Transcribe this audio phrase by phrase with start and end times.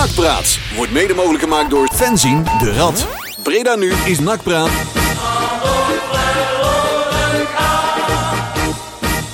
[0.00, 3.06] Nakpraat wordt mede mogelijk gemaakt door Fenzin de Rad.
[3.42, 4.68] Breda nu is Nakpraat.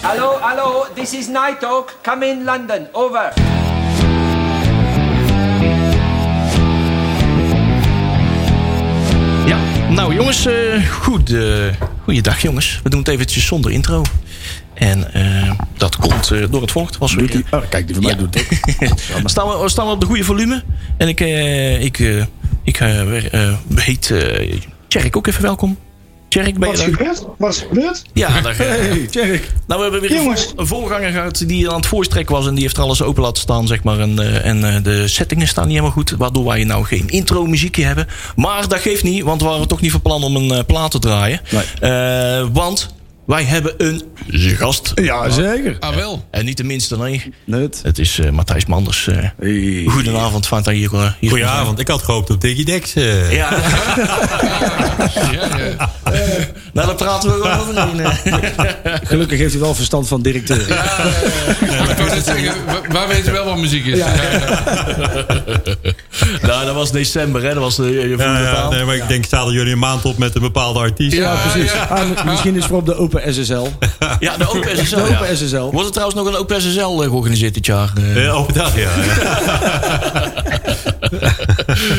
[0.01, 1.95] Hallo, hallo, this is Night Talk.
[2.03, 3.33] Come in London, over.
[9.47, 9.59] Ja,
[9.91, 11.43] nou jongens, eh goed, eh
[12.05, 12.81] goeiedag jongens.
[12.83, 14.03] We doen het eventjes zonder intro.
[14.77, 16.73] En eh, dat komt eh, door het.
[16.99, 17.45] Was Doet hij?
[17.51, 18.19] Oh, kijk, die van mij Ja.
[18.19, 18.47] doet het
[19.23, 19.29] ook.
[19.29, 20.63] staan, we, staan we op de goede volume.
[20.97, 22.25] En ik, eh, ik, eh,
[22.65, 22.77] ik
[23.75, 24.53] heet eh
[24.89, 25.79] Tjerk ook even welkom.
[26.29, 26.95] Tjerk, ben Wat is er?
[26.97, 27.25] gebeurd?
[27.39, 28.03] Wat is gebeurd?
[28.13, 29.53] Ja, daar, Hey, Tjerk.
[29.67, 30.53] nou, we hebben weer een, Jongens.
[30.57, 32.47] een voorganger gehad die aan het voorstrekken was.
[32.47, 33.99] En die heeft er alles open laten staan, zeg maar.
[34.01, 36.11] En, eh, en eh, de settingen staan niet helemaal goed.
[36.11, 38.07] Waardoor wij nou geen intro muziekje hebben.
[38.37, 40.99] Maar dat geeft niet, want we waren toch niet van plan om een plaat te
[40.99, 41.41] draaien.
[41.51, 41.91] Nee.
[41.93, 42.95] Eh, want
[43.27, 44.93] wij hebben een gast.
[44.95, 45.77] Ja, zeker.
[45.81, 46.27] Ah, wel.
[46.31, 47.33] En niet de minste, nee.
[47.45, 47.81] Net.
[47.83, 49.07] Het is eh, Matthijs Manders.
[49.09, 49.85] eh Hey.
[49.89, 52.95] Goedenavond, je hier, eh, hier Goedenavond, ik had gehoopt op Digidex.
[52.95, 53.33] eh.
[53.33, 53.49] Ja,
[55.33, 55.91] Ja, ja.
[56.73, 58.01] nou, daar praten we overheen.
[58.01, 58.11] eh.
[59.09, 60.61] Gelukkig heeft hij wel verstand van directeur.
[60.61, 63.99] Ik wou net zeggen, wa- waar weten wel wat muziek is.
[63.99, 64.13] Ja.
[66.43, 67.49] nou, dat was december, hè.
[67.55, 70.19] Dat was de, je Ja, ja, nee, maar ik denk, staan jullie een maand op
[70.19, 71.17] met een bepaalde artiest?
[71.17, 71.33] Ja.
[71.33, 71.73] Ja, precies.
[71.89, 73.67] Ah, misschien is het voor op de Open SSL.
[74.21, 74.97] Ja, de Open SSL.
[74.97, 75.19] De ja.
[75.19, 75.57] Open SSL.
[75.71, 77.93] Wordt er trouwens nog een Open SSL eh, georganiseerd dit jaar?
[77.97, 78.27] eh?
[78.27, 78.91] Eh, oh, dat, ja.
[79.05, 80.33] ja.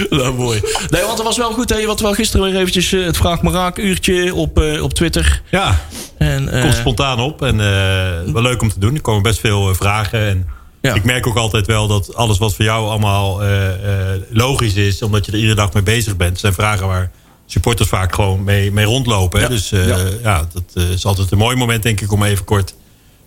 [0.18, 0.62] nou, mooi.
[0.90, 1.76] Nee, want het was wel goed, hè.
[1.78, 4.94] Je had wel gisteren weer eventjes eh, het Vraag maar Raak uurtje op, eh, op
[4.94, 5.42] Twitter.
[5.52, 5.80] ja
[6.18, 8.96] En, eh, komt spontaan op en eh, wel leuk om te doen.
[8.96, 10.20] Er komen best veel vragen.
[10.20, 10.48] En
[10.81, 10.94] Ja.
[10.94, 15.02] Ik merk ook altijd wel dat alles wat voor jou allemaal eh, eh, logisch is...
[15.02, 16.40] omdat je er iedere dag mee bezig bent...
[16.40, 17.12] zijn vragen waar
[17.48, 19.42] supporters vaak gewoon mee, mee rondlopen.
[19.42, 19.48] Hè?
[19.48, 20.48] Dus eh, ja.
[20.53, 22.12] dat eh, is altijd een mooi moment, denk ik...
[22.12, 22.76] om even kort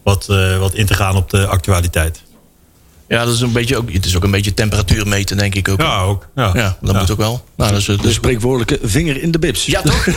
[0.02, 2.22] wat, eh, wat in te gaan op de actualiteit.
[3.08, 5.68] ja, dat is een beetje ook, het is ook een beetje temperatuur meten, denk ik
[5.68, 5.80] ook.
[5.80, 6.28] Ja, ook.
[6.34, 7.44] Ja, Ja, dat moet ook wel.
[7.56, 9.66] Nou, dat is, De dus spreekwoordelijke vinger in de bips.
[9.66, 10.06] Ja, toch?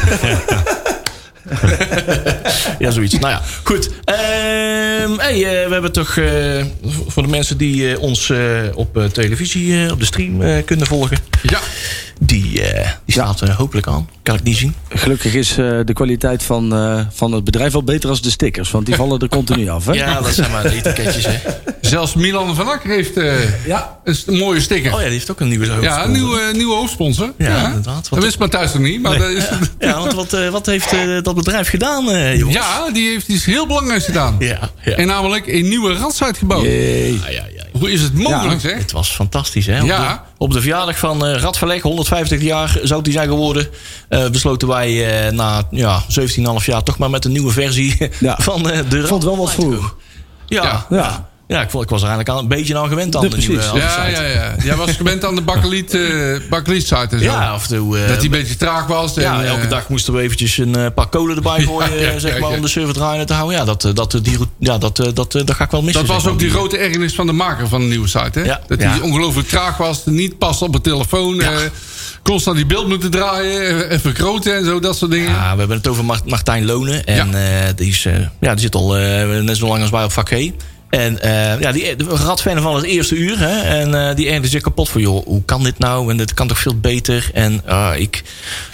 [2.79, 3.13] ja, zoiets.
[3.19, 3.89] Nou ja, goed.
[4.03, 6.65] Ehm hey, eh, we hebben toch eh,
[7.07, 8.39] voor de mensen die eh, ons eh,
[8.73, 11.17] op eh, televisie, eh, op de stream eh, kunnen volgen.
[11.41, 11.59] Ja.
[12.25, 14.09] Die, eh, die staat eh, hopelijk aan.
[14.23, 14.75] Kan ik niet zien.
[14.89, 18.71] Gelukkig is eh, de kwaliteit van, eh, van het bedrijf wel beter als de stickers.
[18.71, 19.85] Want die vallen er continu af.
[19.85, 19.93] Hè?
[20.03, 21.25] Ja, dat zijn maar de etiketjes.
[21.25, 21.37] Hè.
[21.81, 23.97] Zelfs Milan van Akker heeft eh, Ja.
[24.03, 24.91] een mooie sticker.
[24.93, 26.05] Oh ja, die heeft ook een nieuwe ja, hoofdsponsor.
[26.05, 27.33] een nieuwe, nieuwe hoofdsponsor.
[27.37, 28.09] Ja, inderdaad.
[28.09, 29.01] Wat- Dat wist Matthijs nog niet.
[29.01, 29.43] Maar dat is,
[29.79, 32.57] Ja, want wat, eh, wat heeft eh, dat bedrijf gedaan, eh, jongens?
[32.57, 34.35] ja, die heeft iets heel belangrijks gedaan.
[34.39, 34.91] Ja, ja.
[34.95, 36.63] En namelijk een nieuwe radsite gebouwd.
[36.63, 37.13] Jee.
[37.13, 37.62] Ja, ja, ja.
[37.83, 38.69] Hoe is het mogelijk, Ja.
[38.69, 38.77] zeg?
[38.77, 39.81] Het was fantastisch, hè?
[39.81, 40.13] Op, Ja.
[40.13, 43.67] de, op de verjaardag van eh Radverleg, 150 jaar zou die zijn geworden.
[44.09, 48.35] eh, besloten wij eh, na ja, 17,5 jaar toch maar met een nieuwe versie Ja.
[48.41, 49.95] van eh, de Ik vond het wel wat vroeg.
[50.47, 51.29] Ja, ja.
[51.53, 51.61] Ja.
[51.61, 53.53] ik, vond, ik was er eigenlijk al een beetje aan gewend aan Ja, de nieuwe
[53.53, 53.61] Ja,
[54.05, 54.11] site.
[54.11, 54.55] ja, ja.
[54.63, 56.01] Jij was gewend aan de bakkeliet, eh
[56.49, 57.23] bakkeliet site en zo.
[57.25, 57.97] Ja, af en toe.
[57.99, 59.13] eh, dat die een beetje traag was.
[59.13, 62.07] ja, en, elke eh, dag moesten we eventjes een eh, paar kolen erbij gooien, ja,
[62.11, 62.55] eh, zeg ja, maar, ja.
[62.55, 63.57] om de server draaiende te houden.
[63.57, 65.81] Ja, dat, eh, dat, eh, die, ja, dat, eh, dat, eh, dat ga ik wel
[65.81, 66.05] missen.
[66.05, 68.39] Dat was zeg ook die grote ergernis van de maker van de nieuwe site.
[68.39, 68.45] Hè?
[68.45, 68.89] Ja, dat ja.
[68.89, 71.41] hij ongelooflijk traag was, niet past op het telefoon.
[71.41, 71.49] eh,
[72.23, 75.29] constant die beeld moeten draaien, eh, vergroten en zo, dat soort dingen.
[75.29, 77.05] Ja, we hebben het over Mart- Martijn Lonen.
[77.05, 80.03] En eh, die, is, eh, ja, die zit al eh, net zo lang als wij
[80.03, 80.49] op vak G.
[80.93, 83.39] En eh, ja, die de radfan van het eerste uur.
[83.39, 86.09] Hè, en eh, die ergerde zich kapot van, joh, hoe kan dit nou?
[86.11, 87.29] En dit kan toch veel beter?
[87.33, 88.23] En ah, ik...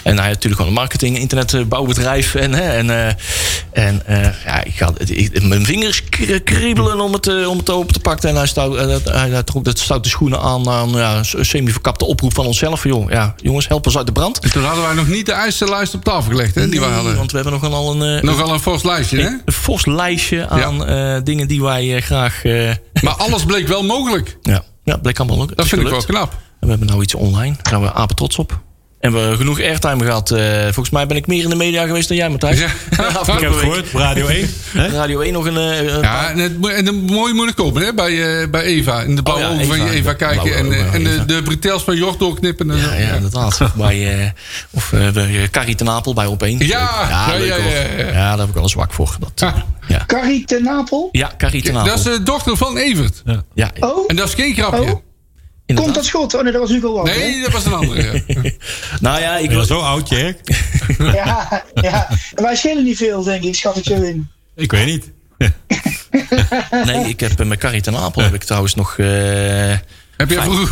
[0.02, 2.34] En hij had natuurlijk gewoon een marketing, internetbouwbedrijf.
[2.34, 3.14] En, hè, en, eh,
[3.72, 7.70] en eh, ja, ik had, ik, mijn vingers kri- kriebelen om het, eh, om het
[7.70, 8.28] open te pakken.
[8.28, 12.04] En hij, stout, eh, hij had trok dat stoute schoenen aan aan ja, een semi-verkapte
[12.04, 12.80] oproep van onszelf.
[12.80, 14.38] Van, joh, ja, jongens, help ons uit de brand.
[14.38, 16.54] En toen hadden wij nog niet de eisenlijst op tafel gelegd.
[16.54, 17.16] Hè, die we hadden.
[17.16, 18.16] want we hebben nogal een...
[18.16, 19.28] eh, Nogal een fors lijstje, hè?
[19.44, 22.44] een fors lijstje aan eh, dingen die wij eh, graag.
[22.44, 22.70] eh,
[23.04, 24.38] Maar alles bleek wel mogelijk.
[24.42, 25.56] ja, ja, bleek allemaal ook.
[25.56, 26.32] Dat vind ik wel knap.
[26.32, 27.54] En we hebben nou iets online.
[27.54, 28.60] Daar zijn we apen trots op.
[29.00, 30.30] En we hebben genoeg airtime gehad.
[30.30, 32.58] Eh, volgens mij ben ik meer in de media geweest dan jij, Matthijs.
[32.58, 32.66] Ja.
[32.96, 34.48] Afgelopen Ik heb het gehoord, Radio 1.
[34.72, 34.88] hè?
[34.88, 35.56] Radio 1 nog een.
[35.56, 37.94] eh, een Ja, en het, en de mooie moet ik kopen, hè?
[37.94, 39.00] Bij, eh, bij Eva.
[39.00, 39.94] In de blauwe Oh ja, ogen van je Eva.
[39.94, 40.42] Eva De kijken.
[40.42, 42.70] blauwe En, eh, en de, de bretels van Jort doorknippen.
[42.70, 42.94] En ja, zo.
[42.94, 43.60] ja, inderdaad.
[43.76, 44.30] bij, eh,
[44.70, 46.58] of eh, bij Carrie ten Apel bij op 1.
[46.58, 47.72] Ja, ja, ja, leuk, ja, hoor.
[47.72, 48.06] ja, ja.
[48.06, 49.16] ja, daar heb ik wel een zwak voor.
[49.20, 49.56] Dat, eh, Ah.
[49.88, 50.04] ja.
[50.06, 51.08] Carrie ten Napel?
[51.12, 51.86] ja, Carrie ten Apel.
[51.90, 53.22] Dat is de dochter van Evert.
[53.54, 54.80] ja, Oh, En dat is geen grapje.
[54.90, 55.00] Oh.
[55.74, 56.34] Komt dat schot?
[56.34, 57.16] Oh nee, dat was Hugo Walker.
[57.18, 58.22] Nee, dat was een andere.
[59.00, 59.64] Nou ja, ik wil.
[59.64, 60.38] zo oud, Jerk?
[60.98, 62.08] Ja, ja.
[62.34, 64.28] Wij schelen niet veel, denk ik, schat ik zo in.
[64.56, 65.10] Ik weet niet.
[66.84, 68.98] Nee, ik heb eh, met Carrie ten Apel heb ik trouwens nog.
[68.98, 69.72] eh,
[70.20, 70.68] Heb jij vroeger,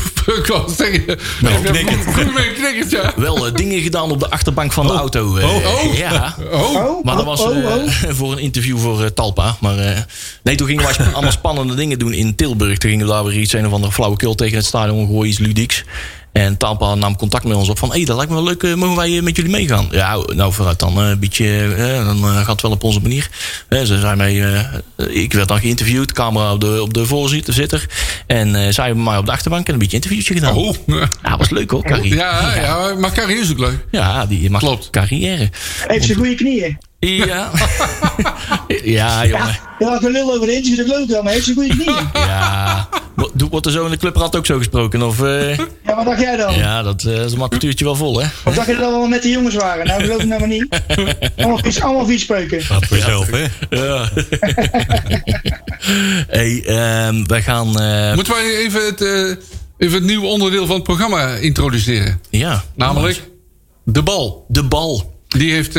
[2.61, 3.13] knikkerd, ja?
[3.17, 5.37] Wel eh, dingen gedaan op de achterbank van de auto.
[5.37, 5.95] eh, Oh, oh.
[5.97, 6.37] Ja.
[6.53, 7.91] Oh, Oh, Maar dat oh, was oh, eh, oh.
[8.09, 9.57] voor een interview voor Talpa.
[9.61, 9.99] Maar eh,
[10.43, 12.79] nee, toen gingen wij allemaal spannende dingen doen in Tilburg.
[12.79, 15.39] Toen gingen we daar weer iets, een of andere flauwekul tegen het stadion gooien, iets
[15.39, 15.85] ludieks.
[16.33, 17.89] En Talpa nam contact met ons op van...
[17.89, 19.89] hé, hey, dat lijkt me wel leuk, eh, mogen wij eh, met jullie meegaan?
[19.91, 21.75] Ja, nou vooruit dan eh, een beetje...
[22.05, 23.29] dan gaat het wel op onze manier.
[23.71, 24.43] Ze zijn mij,
[24.99, 27.87] eh, ik werd dan geïnterviewd, camera op de, op de voorzitter.
[28.27, 30.55] En eh, zij hebben mij op de achterbank en een beetje interviewtje gedaan.
[30.55, 30.75] oh.
[31.23, 32.15] Ja, was leuk hoor, Carrie.
[32.15, 33.85] Ja, ja, maar carrière is ook leuk.
[33.91, 34.91] Ja, die maakt Klopt.
[34.91, 35.51] carrière.
[35.87, 36.79] Heeft ze goede knieën.
[37.07, 37.51] Ja.
[38.85, 39.59] ja, jongen.
[39.79, 42.09] Je had een lul over de interview, dat leuk wel, maar heeft ze goede knieën.
[42.13, 42.89] Ja.
[43.15, 45.03] Wo- Wordt er zo in de clubraad ook zo gesproken?
[45.03, 45.67] Of, eh, Ja,
[45.97, 46.55] wat dacht jij dan?
[46.55, 48.27] ja, dat eh, is een makketuurtje wel vol, hè?
[48.45, 49.87] Of dacht je dat we met de jongens waren?
[49.87, 50.81] Nou, geloof ik nou maar niet.
[51.37, 52.63] Allemaal vies, allemaal vies spreuken.
[52.63, 53.47] Gaat voor jezelf, hè?
[53.71, 54.09] Ja.
[56.39, 57.81] hey, ehm, wij gaan...
[57.81, 59.37] eh, Moeten wij even het, eh,
[59.79, 62.21] even het nieuwe onderdeel van het programma introduceren?
[62.31, 62.65] ja.
[62.75, 63.23] Namelijk
[63.85, 64.45] de bal.
[64.49, 65.17] De bal.
[65.29, 65.79] Die heeft...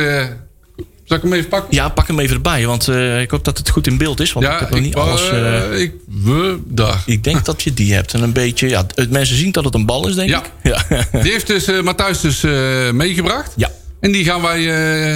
[1.10, 1.76] zal ik hem even pakken?
[1.76, 4.34] Ja, pak hem even erbij, want eh, ik hoop dat het goed in beeld is.
[4.34, 5.30] Want ik heb nog niet alles...
[5.30, 7.04] eh, eh, ik, we, daar.
[7.06, 8.14] ik denk dat je die hebt.
[8.14, 8.70] En een beetje...
[8.70, 10.40] Ja, het- mensen zien dat het een bal is, denk Ja.
[10.44, 10.52] ik.
[11.12, 11.22] Ja.
[11.22, 12.52] Die heeft dus eh Matthijs dus eh,
[12.92, 13.54] meegebracht.
[13.56, 13.70] Ja.
[14.00, 14.70] En die gaan wij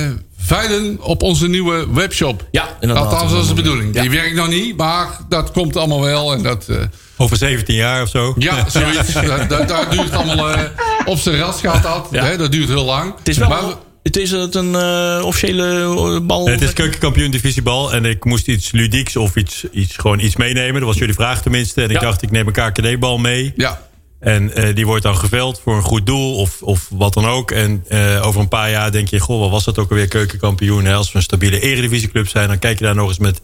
[0.06, 2.48] eh veilen op onze nieuwe webshop.
[2.52, 3.06] Ja, inderdaad.
[3.12, 3.96] Althans, dat is de bedoeling.
[3.96, 4.02] Ja.
[4.02, 6.34] Die werkt nog niet, maar dat komt allemaal wel.
[6.34, 6.78] En dat, eh,
[7.18, 8.34] Over 17 jaar of zo.
[8.38, 9.14] ja, zoiets.
[9.14, 10.60] Daar, daar- daar duurt het allemaal eh,
[11.06, 12.08] op zijn ras gaat dat.
[12.12, 12.24] Ja.
[12.24, 13.14] Hè, dat duurt heel lang.
[13.18, 13.50] Het is wel...
[13.50, 13.62] Maar-
[14.04, 15.68] het is het een eh, officiële
[16.16, 16.48] eh, bal...
[16.48, 17.94] Het is keukenkampioen divisiebal.
[17.94, 20.74] En ik moest iets ludieks of iets, iets, gewoon iets meenemen.
[20.74, 21.82] Dat was jullie vraag tenminste.
[21.82, 22.00] En ik Ja.
[22.02, 23.54] dacht, ik neem een KKD-bal mee.
[23.56, 23.88] ja,
[24.20, 27.52] En eh, die wordt dan geveld voor een goed doel of, of wat dan ook.
[27.52, 27.86] En
[28.22, 30.86] over een paar jaar denk je, goh, wat was dat ook alweer keukenkampioen?
[30.86, 30.94] Hè?
[30.94, 33.42] Als we een stabiele eredivisieclub zijn, dan kijk je daar nog eens met...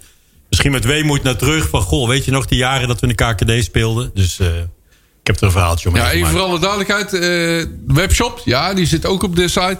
[0.49, 1.69] Misschien met weemoed naar terug.
[1.69, 4.11] Van, goh, weet je nog die jaren dat we in de KKD speelden?
[4.13, 7.09] Dus ik heb er een verhaaltje om ja, even voor alle duidelijkheid.
[7.09, 9.79] de webshop, ja, die zit ook op de site.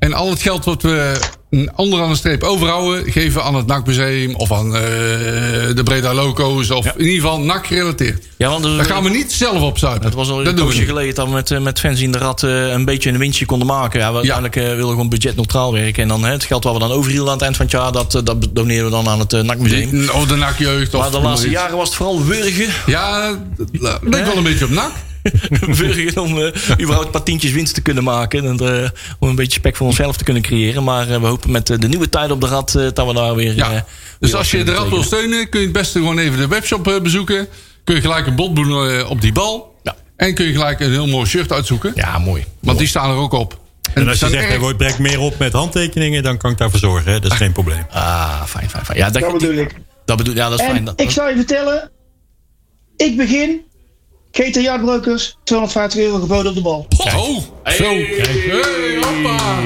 [0.00, 1.20] En al het geld wat we
[1.76, 3.12] onderaan de streep overhouden...
[3.12, 4.82] geven we aan het NAC-museum of aan eh,
[5.74, 6.70] de Breda Loco's...
[6.70, 8.26] of in ieder geval NAC gerelateerd.
[8.36, 10.04] Ja, want Daar gaan we niet zelf op zuipen.
[10.04, 12.18] Het was al dat een poosje geleden dat we met, eh, met fans in de
[12.18, 14.00] rat een beetje een winstje konden maken.
[14.00, 16.02] Ja, we uiteindelijk wilden gewoon budgetneutraal werken.
[16.02, 18.20] En dan het geld wat we dan overhielden aan het eind van het jaar, dat,
[18.24, 20.08] dat doneren we dan aan het NAC-museum.
[20.08, 20.94] Of de NAC-jeugd.
[20.94, 22.68] of Maar de laatste jaren was het vooral wurgen.
[22.86, 23.68] Ja, dat
[24.00, 24.92] lijkt wel een beetje op NAC.
[25.80, 28.44] wurgen om eh, überhaupt een paar tientjes winst te kunnen maken.
[28.44, 28.88] En, eh,
[29.18, 30.84] om een beetje spek voor onszelf te kunnen creëren.
[30.84, 33.34] Maar eh, we hopen met de nieuwe tijd op de rat eh, dat we daar
[33.34, 33.54] weer...
[33.54, 33.72] Ja.
[33.72, 33.80] eh,
[34.18, 35.48] dus weer als je de rad wil steunen...
[35.48, 37.48] kun je het beste gewoon even de webshop bezoeken.
[37.84, 39.74] Kun je gelijk een bod doen eh, op die bal.
[39.82, 39.94] Ja.
[40.16, 41.92] En kun je gelijk een heel mooi shirt uitzoeken.
[41.94, 42.44] Ja, mooi.
[42.60, 43.58] Want die staan er ook op.
[43.94, 46.22] En als je zegt, erg- er wordt breng meer op met handtekeningen...
[46.22, 47.12] dan kan ik daarvoor zorgen.
[47.12, 47.20] Hè?
[47.20, 47.86] Dat is geen probleem.
[47.90, 48.98] Ah, fijn, fijn, fijn.
[48.98, 49.74] Ja, dat, Dat bedoel ik.
[50.04, 50.76] Dat bedoel, ja, dat is fijn.
[50.76, 51.90] En Dat, ik zal je vertellen.
[52.96, 53.60] Ik begin.
[54.32, 56.86] GTA Jardbrokers, 250 euro geboden op de bal.
[56.98, 57.84] Oh, zo.
[57.92, 59.60] Hey, hoppa.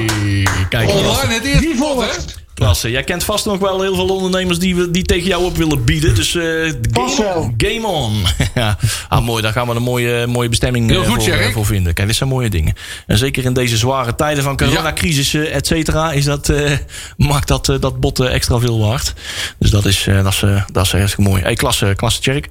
[0.69, 2.43] Kijk, Online het eerste Wie pot, hè?
[2.55, 2.91] Klasse.
[2.91, 5.83] Jij kent vast nog wel heel veel ondernemers die, we- die tegen jou op willen
[5.83, 6.15] bieden.
[6.15, 8.23] Dus eh Vast game, game on.
[8.55, 8.77] ja,
[9.09, 9.41] ah, mooi.
[9.41, 11.45] Daar gaan we een mooie, mooie bestemming Heel eh, goed, voor, Jerry.
[11.47, 11.93] eh, voor vinden.
[11.93, 12.73] Kijk, dit zijn mooie dingen.
[13.07, 16.71] En zeker in deze zware tijden van coronacrisis, eh, et cetera, is dat, eh,
[17.17, 19.13] maakt dat, dat bot extra veel waard.
[19.59, 20.39] Dus dat is, eh, dat is,
[20.71, 21.41] dat is hartstikke mooi.
[21.41, 22.47] Hey, klasse, klasse, Tjerk.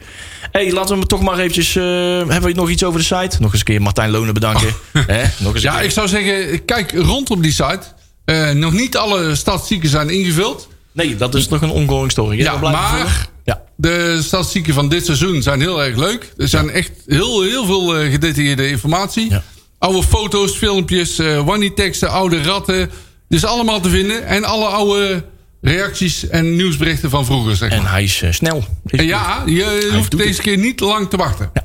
[0.53, 1.77] Hey, laten we toch maar eventjes...
[1.77, 1.83] eh,
[2.17, 3.37] hebben we nog iets over de site?
[3.41, 4.69] Nog eens een keer Martijn Lonen bedanken.
[4.93, 5.23] Hè?
[5.39, 5.85] Nog eens een Ja, keer.
[5.85, 7.81] ik zou zeggen, kijk rond op die site.
[8.25, 10.69] Eh, nog niet alle statistieken zijn ingevuld.
[10.93, 12.39] Nee, dat is nog een ongoing story.
[12.39, 13.29] Ja, maar-.
[13.45, 13.63] Ja.
[13.77, 16.33] De statistieken van dit seizoen zijn heel erg leuk.
[16.37, 19.31] Er zijn echt heel, heel veel eh, gedetailleerde informatie.
[19.31, 19.43] Ja.
[19.79, 22.91] Oude foto's, filmpjes, eh wannie-teksten, oude ratten.
[23.29, 24.27] Dus allemaal te vinden.
[24.27, 25.25] En alle oude
[25.61, 28.65] reacties en nieuwsberichten van vroeger, zeg En hij is snel.
[28.85, 30.41] Ja, je hoeft deze het.
[30.41, 31.51] keer niet lang te wachten.
[31.55, 31.65] Ja.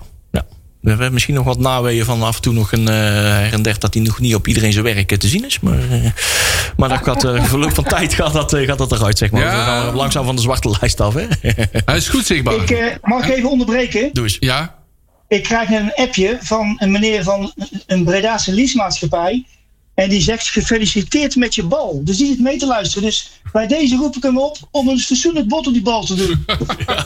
[0.79, 3.61] We hebben misschien nog wat naweeën van af en toe nog een eh, her en
[3.61, 5.59] der dat hij nog niet op iedereen zijn werk eh, te zien is.
[5.59, 6.11] Maar, eh,
[6.77, 9.41] maar dat gaat, verloop van tijd gaat dat, gaat dat eruit, zeg maar.
[9.41, 9.57] Ja.
[9.57, 11.27] We gaan langzaam van de zwarte lijst af, hè?
[11.85, 12.55] Hij is goed zichtbaar.
[12.55, 14.09] Ik eh, mag ik even onderbreken.
[14.13, 14.37] Doe eens.
[14.39, 14.75] Ja,
[15.27, 17.53] Ik krijg een appje van een meneer van
[17.87, 19.45] een Bredaanse leasemaatschappij.
[19.99, 22.01] En die zegt gefeliciteerd met je bal.
[22.03, 23.03] Dus die zit mee te luisteren.
[23.03, 26.15] Dus bij deze roep ik hem op om een fatsoenlijk bot op die bal te
[26.15, 26.45] doen.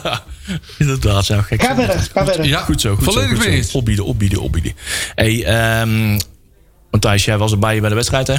[0.78, 1.62] Inderdaad, zo gek.
[1.62, 2.46] Ga verder, ga verder.
[2.46, 3.74] ja Goed zo, goed volledig mee eens.
[3.74, 4.72] Opbieden, opbieden, opbieden.
[5.14, 6.18] Hey, ehm
[6.90, 8.36] Matthijs, jij was erbij bij de wedstrijd, hè?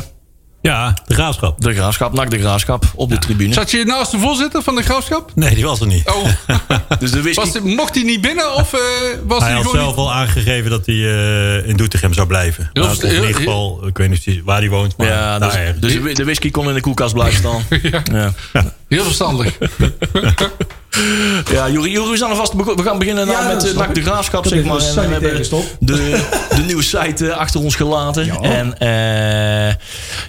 [0.66, 1.62] Ja, de graafschap.
[1.62, 3.54] De Graafschap, nak de Graafschap, op de tribune.
[3.54, 5.32] Zat je naast de voorzitter van de graafschap?
[5.36, 6.10] Nee, die was er niet.
[6.10, 6.26] Oh,
[7.00, 7.42] Dus de whisky...
[7.44, 8.80] was hij- mocht hij niet binnen of eh,
[9.26, 9.96] was Hij hij, had zelf niet...
[9.96, 12.70] al aangegeven dat hij eh, in Doetinchem zou blijven.
[12.74, 16.02] Nou, of in ieder geval, ik weet niet waar hij woont, maar Ja, daar dus,
[16.02, 17.64] dus de whisky kon in de koelkast blijven staan.
[18.20, 18.34] ja.
[18.96, 19.58] Heel verstandig.
[21.52, 24.02] Ja, Juri, we zijn alvast bego- We gaan beginnen nou Ja, met eh, de.
[24.02, 24.78] Graafschap, zeg maar.
[24.80, 25.64] En we hebben stop.
[25.80, 25.94] de,
[26.56, 28.26] de nieuwe site eh, achter ons gelaten.
[28.26, 28.40] Ja.
[28.42, 29.76] En eh,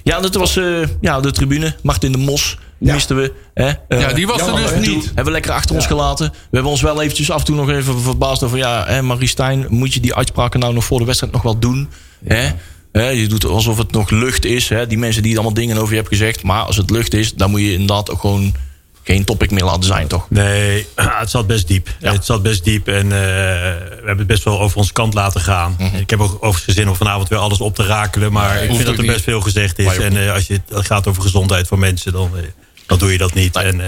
[0.03, 0.65] ja, dat was eh,
[1.01, 1.75] ja, de tribune.
[1.83, 2.93] Martin de Mos Ja.
[2.95, 3.33] misten we.
[3.55, 3.71] Hè?
[3.89, 4.79] Eh, Ja, die was er dus hè?
[4.81, 5.05] niet.
[5.05, 6.29] hebben we lekker achter ons gelaten.
[6.31, 8.59] We hebben ons wel eventjes af en toe nog even verbaasd over...
[8.59, 11.59] ja, hè, Marie Stijn, moet je die uitspraken nou nog voor de wedstrijd nog wel
[11.59, 11.89] doen?
[12.25, 12.51] Hè?
[12.97, 14.69] Hè, je doet alsof het nog lucht is.
[14.69, 14.87] Hè?
[14.87, 16.43] Die mensen die allemaal dingen over je hebben gezegd.
[16.43, 18.55] Maar als het lucht is, dan moet je inderdaad ook gewoon...
[19.03, 20.31] geen topic meer laten zijn, toch?
[20.31, 20.87] Nee,
[21.23, 21.89] het zat best diep.
[22.01, 22.13] Ja.
[22.13, 25.41] Het zat best diep en eh, we hebben het best wel over onze kant laten
[25.41, 25.77] gaan.
[25.79, 25.97] Mhm.
[25.97, 28.33] Ik heb ook overigens zin om vanavond weer alles op te rakelen.
[28.33, 29.13] Maar ik vind dat er niet.
[29.13, 29.99] best veel gezegd is.
[29.99, 32.43] En eh, als je, het gaat over gezondheid van mensen, dan, eh,
[32.87, 33.57] dan doe je dat niet.
[33.57, 33.81] En,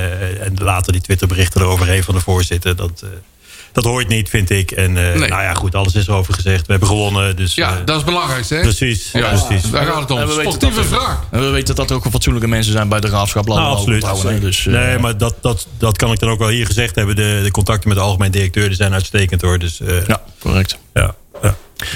[0.42, 2.76] en later die Twitterberichten eroverheen van de voorzitter.
[2.76, 3.04] Dat,
[3.72, 4.70] dat hoort niet, vind ik.
[4.70, 5.28] En eh, Nee.
[5.28, 6.60] nou ja, goed, alles is erover gezegd.
[6.66, 7.36] We hebben gewonnen.
[7.36, 8.60] Dus, Ja, eh, dat is het belangrijkste, hè?
[8.60, 9.10] precies.
[9.12, 9.70] Ja, precies.
[9.70, 10.18] daar gaat het om.
[10.18, 11.18] En we weten Sportieve dat- vraag.
[11.30, 14.40] En we weten dat er ook wel fatsoenlijke mensen zijn bij de we Nou, absoluut.
[14.40, 17.16] Dus, eh, nee, maar dat, dat, dat kan ik dan ook wel hier gezegd hebben.
[17.16, 19.58] De, de contacten met de algemeen directeur die zijn uitstekend hoor.
[19.58, 20.78] Dus eh, Ja, correct.
[20.94, 21.14] ja.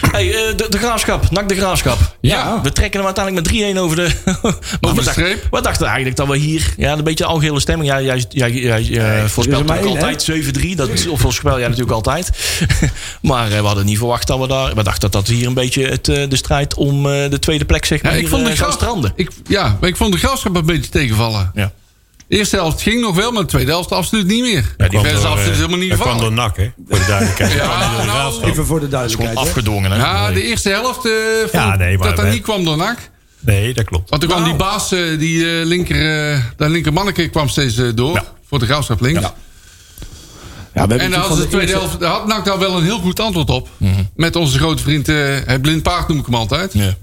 [0.00, 2.16] Hey, eh, de, de Graafschap, NAC de Graafschap.
[2.20, 2.61] Ja.
[2.62, 4.11] We trekken hem uiteindelijk met 3-1 over de,
[4.80, 5.46] we de streep.
[5.50, 6.75] We dachten eigenlijk dat we hier...
[6.76, 7.90] Ja, een beetje algehele stemming.
[7.90, 10.30] Ja, jij, jij, jij, jij voorspelt natuurlijk altijd
[10.64, 10.75] 7-3.
[10.75, 12.30] Dat Of voorspel jij natuurlijk altijd.
[13.20, 14.75] maar eh, we hadden niet verwacht dat we daar...
[14.75, 17.64] We dachten dat dat hier een beetje het, eh, de strijd om eh, de tweede
[17.64, 19.12] plek zeg Ja, maar, ik vond de eh, zou graaf, stranden.
[19.16, 21.50] ik, ja, ik vond de graafschap een beetje tegenvallen.
[21.54, 21.72] Ja.
[22.32, 24.74] De eerste helft ging nog wel, maar de tweede helft absoluut niet meer.
[24.76, 26.32] die die helft eh, is helemaal niet Dat kwam door.
[26.32, 26.70] NAC, hè?
[26.88, 27.52] Voor de duidelijkheid.
[27.52, 28.42] Ja, nou.
[28.44, 29.34] Even voor de duidelijkheid.
[29.34, 29.40] hè.
[29.40, 29.96] afgedwongen, hè?
[29.96, 31.12] ja, de eerste helft eh,
[31.52, 32.98] Ja, nee, maar dat dat niet kwam door NAC.
[33.40, 34.10] Nee, dat klopt.
[34.10, 38.14] Want er kwam die baas, eh, die eh, linker, dat linker manneke kwam steeds door.
[38.14, 38.24] Ja.
[38.48, 39.20] Voor de graafschap links.
[39.20, 39.34] Ja,
[40.72, 42.76] we hebben En daar natuurlijk had de van tweede helft, daar had NAC daar wel
[42.76, 43.68] een heel goed antwoord op.
[43.76, 44.02] Mhm.
[44.16, 46.72] Met onze grote vriend, eh, het blind paard noem ik hem altijd.
[46.72, 46.94] Ja.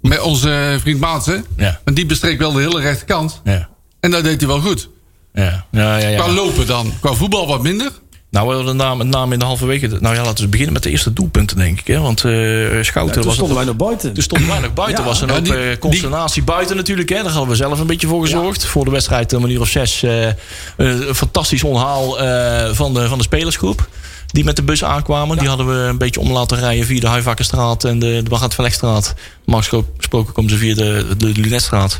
[0.00, 1.44] Met onze vriend Maatsen.
[1.56, 1.80] Ja.
[1.84, 3.40] Want die bestreek wel de hele rechterkant.
[3.44, 3.72] Ja.
[4.04, 4.88] En dat deed hij wel goed.
[5.34, 5.64] Ja.
[5.70, 6.22] Ja, ja, ja.
[6.22, 6.92] Qua lopen dan.
[7.00, 7.90] Qua voetbal wat minder.
[8.30, 9.96] Nou, we hadden met name in de halve weken.
[10.00, 11.86] Nou ja, laten we beginnen met de eerste doelpunten, denk ik.
[11.86, 12.00] Hè?
[12.00, 12.32] Want eh
[12.82, 13.34] Schouten was.
[13.34, 14.12] stonden wij nog buiten.
[14.12, 14.98] Toen stonden wij nog buiten.
[15.02, 15.08] Ja.
[15.08, 17.08] was een Ja, hoop die- eh, consternatie buiten natuurlijk.
[17.08, 17.22] Hè?
[17.22, 18.64] Daar hadden we zelf een beetje voor gezorgd.
[18.64, 20.02] Voor de wedstrijd een manier of zes.
[20.02, 20.34] eh, eh,
[20.76, 23.88] een fantastisch onhaal eh, van, de, van de spelersgroep.
[24.26, 25.38] Die met de bus aankwamen.
[25.38, 28.54] Die hadden we een beetje om laten rijden via de Huivakkerstraat en de, de Baghat
[28.54, 29.14] van Legstraat.
[29.44, 29.62] Normaal
[29.96, 31.98] gesproken komen ze via de, de Lunetstraat.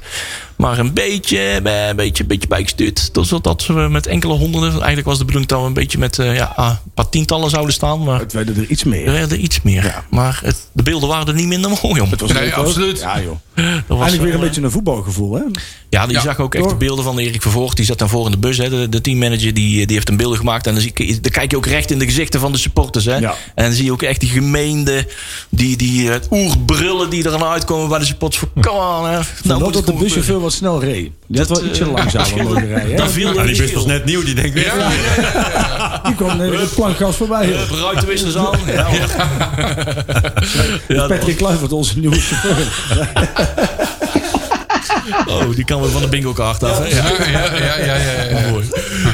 [0.56, 3.10] Maar een beetje, eh, een beetje, een beetje bijgestuurd.
[3.20, 4.70] Zodat we met enkele honderden.
[4.72, 7.50] Eigenlijk was de bedoeling dat we een beetje met eh, ja, ah, een paar tientallen
[7.50, 8.02] zouden staan.
[8.04, 9.10] Maar Het werden er iets er meer.
[9.12, 10.04] werden iets meer.
[10.10, 12.10] Maar het, de beelden waren er niet minder mooi om.
[12.10, 13.00] Het was Nee, absoluut.
[13.00, 13.36] Ja, joh.
[13.54, 15.42] Dat was Eigenlijk weer een eh, beetje een voetbalgevoel, hè?
[15.90, 17.76] ja, die Ja, zag ook echt de beelden van Erik Vervoort.
[17.76, 18.56] Die zat dan voor in de bus.
[18.58, 18.70] Hè.
[18.70, 20.66] De, de teammanager die, die heeft een beeld gemaakt.
[20.66, 23.04] En dan, zie, je- dan kijk je ook recht in de gezichten van de supporters.
[23.04, 23.16] Hè.
[23.16, 23.34] Ja.
[23.54, 25.06] En dan zie je ook echt die gemeende,
[25.48, 28.42] die, die uh, oerbrullen die er aan uitkomen bij de supporters.
[28.54, 29.18] Van, Come on, hè.
[29.44, 31.10] Nou, moet dat het de buschauffeur wat snel reed.
[31.34, 32.90] Had wel ietsje langzamer mogen rijden.
[32.90, 32.96] hè?
[32.96, 34.64] Dat viel Ja, er die bus was net nieuw, die denkt weer.
[34.64, 37.56] Ja, ja, Die kwam het plankgas voorbij.
[37.80, 38.58] ruitenwissers aan.
[38.66, 38.86] Ja,
[40.96, 42.66] dat Patrick Kluivert, onze nieuwe chauffeur.
[45.26, 46.78] oh, die kan we van de bingo kaart af.
[46.78, 46.84] hè.
[46.84, 48.50] Ja, ja, ja, ja, ja, ja.
[48.50, 48.64] mooi.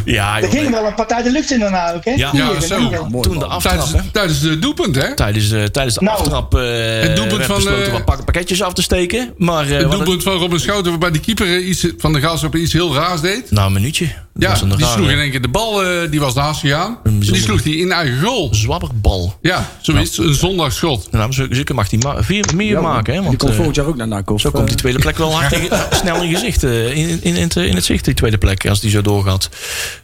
[0.05, 2.11] Ja, Er ging wel een partij de lucht in daarna ook, hè?
[2.11, 2.61] Ja.
[2.61, 2.89] Zo.
[3.21, 5.15] Toen de aftrap, Tijdens, de doelpunt, hè?
[5.15, 6.19] Tijdens, eh, tijdens de Nou.
[6.19, 6.61] aftrap eh
[7.01, 9.35] Het doelpunt werd van, besloten eh, wat pakketjes af te steken.
[9.37, 12.73] Maar, eh, Het doelpunt van Robin Schouten waarbij die keeper iets, van de graafschap iets
[12.73, 13.51] heel raars deed.
[13.51, 14.07] Nou, een minuutje.
[14.35, 16.99] Dat Ja, die sloeg in één keer de bal, die was naast gegaan.
[17.05, 18.49] Die sloeg die in eigen goal.
[18.55, 19.39] zwabberbal.
[19.43, 20.19] Ja, zoiets.
[20.19, 21.09] Een zondagschot.
[21.11, 23.13] Nou, zeker mag hij ma vier, meer Ja, maken.
[23.15, 24.31] Hè, die want komt eh, volgend jaar ook naar NAC.
[24.37, 26.65] zo komt die tweede plek wel hard in, snel in gezicht.
[26.65, 28.67] eh, in, in, in, het, in het zicht, die tweede plek.
[28.69, 29.49] Als die zo doorgaat.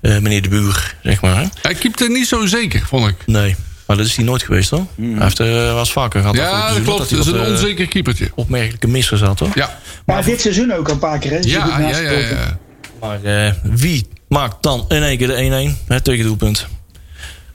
[0.01, 1.37] Eh, meneer de Buur, zeg maar.
[1.37, 1.47] Hè?
[1.63, 3.17] Hij keepte niet zo zeker, vond ik.
[3.27, 3.57] Nee,
[3.87, 4.87] maar dat is hij nooit geweest hoor.
[5.01, 6.37] Hij heeft eh, wel eens vaker gehad.
[6.37, 7.11] Ja, dat klopt.
[7.11, 8.31] Dat is een eh, onzeker keepertje.
[8.35, 9.51] opmerkelijke misser zat hoor.
[9.55, 11.39] Ja, Maar dit seizoen ook al een paar keer, hè?
[11.41, 12.11] Ja, ja, ja.
[12.11, 12.59] ja.
[13.01, 15.87] Maar eh, wie maakt dan in één keer de 1-1?
[15.87, 16.67] Het tegendoelpunt.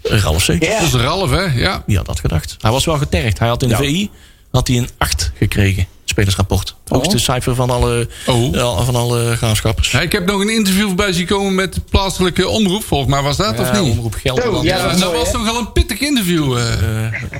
[0.04, 0.48] Ralf C.
[0.64, 0.80] Ja.
[0.80, 1.44] Dat is Ralf, hè?
[1.44, 1.84] Ja.
[1.86, 2.56] Wie had dat gedacht?
[2.62, 3.40] Hij was wel getergd.
[3.40, 3.82] Hij had in de Ja.
[3.82, 4.10] VI
[4.52, 5.86] had hij een 8 gekregen.
[6.12, 6.76] Spelersrapport.
[6.88, 8.54] Hoogste cijfer van alle, Oh.
[8.54, 9.92] ja, van alle graafschappers.
[9.92, 12.84] Ja, Ik heb nog een interview voorbij zien komen met de plaatselijke omroep.
[12.84, 13.92] Volgens mij was dat, of niet?
[13.92, 14.58] Omroep Gelderland.
[14.58, 15.38] Oh, ja, dat mooi, was hè?
[15.38, 16.58] nogal een pittig interview.
[16.58, 16.64] eh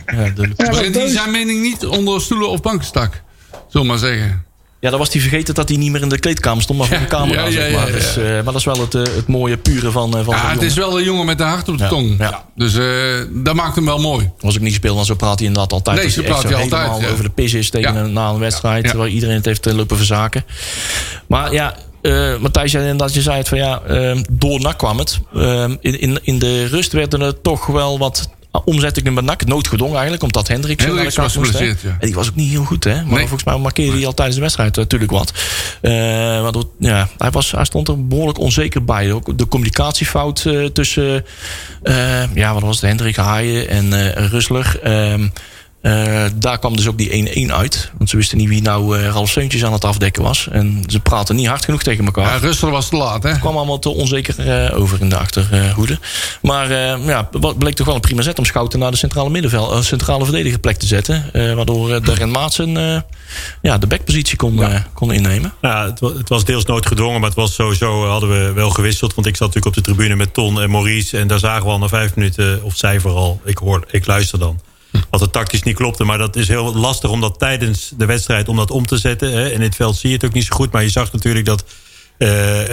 [0.06, 3.22] Ja, de- Ja, waarin hij zijn mening niet onder stoelen of banken stak.
[3.52, 4.46] Zullen we maar zeggen.
[4.82, 7.00] Ja, dan was hij vergeten dat hij niet meer in de kleedkamer stond, maar voor
[7.00, 7.44] de camera.
[7.46, 7.82] ja, zeg maar.
[7.82, 7.94] ja, ja.
[7.94, 10.52] Dus, eh, maar dat is wel het, eh, het mooie pure van, eh, van Ja,
[10.52, 12.16] het is wel een jongen met een hart op de tong.
[12.20, 12.46] ja.
[12.56, 12.74] Dus
[13.30, 14.30] dat maakt hem wel mooi.
[14.40, 15.98] Als ik niet gespeeld, dan zo praat hij inderdaad altijd.
[15.98, 18.94] Nee, zo praat hij altijd, over de pis is tegen een, na een wedstrijd.
[18.94, 20.46] Waar iedereen het heeft lopen verzaken.
[21.28, 25.20] Maar ja, eh Matthijs inderdaad, je zei het van ja, eh, door NAC kwam het.
[25.34, 28.30] Eh, in, in, in de rust werden er toch wel wat
[28.66, 29.46] omzetting bij NAC.
[29.46, 31.90] Noodgedwongen eigenlijk, omdat Hendricks kant was geblesseerd, ja.
[31.90, 32.94] En die was ook niet heel goed, hè.
[32.94, 33.18] Maar Nee.
[33.20, 35.34] volgens mij markeerde hij al tijdens de wedstrijd eh, natuurlijk wat.
[35.82, 35.92] Eh,
[36.42, 39.12] waardoor, ja, hij, was, hij stond er behoorlijk onzeker bij.
[39.12, 41.26] Ook de communicatiefout eh, tussen,
[41.84, 44.80] eh, ja, wat was het, Hendrik Haaien en eh Rusler.
[44.84, 45.28] Ehm,
[45.82, 47.92] eh, daar kwam dus ook die 1-1 uit.
[47.98, 50.48] Want ze wisten niet wie nou eh Ralf Seuntjes aan het afdekken was.
[50.52, 53.40] En ze praten niet hard genoeg tegen elkaar Ja, Russell was te laat, hè?
[53.40, 56.00] kwam allemaal te onzeker eh, over in de achterhoede.
[56.42, 59.30] Maar eh, ja, het bleek toch wel een prima zet om Schouten naar de centrale
[59.30, 61.34] middenveld, eh, centrale verdedigerplek te zetten.
[61.34, 63.02] Eh, waardoor uh, Darren Maatsen eh,
[63.62, 64.62] ja, de backpositie kon,
[64.94, 65.54] kon innemen.
[65.62, 69.14] Ja, het, het was deels noodgedwongen, maar het was sowieso hadden we wel gewisseld.
[69.14, 71.18] Want ik zat natuurlijk op de tribune met Ton en Maurice.
[71.18, 74.40] En daar zagen we al na vijf minuten, of zij vooral, ik, hoor, ik luister
[74.40, 74.60] dan.
[75.10, 76.04] Dat het tactisch niet klopte.
[76.04, 79.32] Maar dat is heel lastig om dat tijdens de wedstrijd om dat om te zetten.
[79.32, 79.50] Hè.
[79.52, 80.72] In het veld zie je het ook niet zo goed.
[80.72, 81.64] Maar je zag natuurlijk dat
[82.18, 82.30] eh,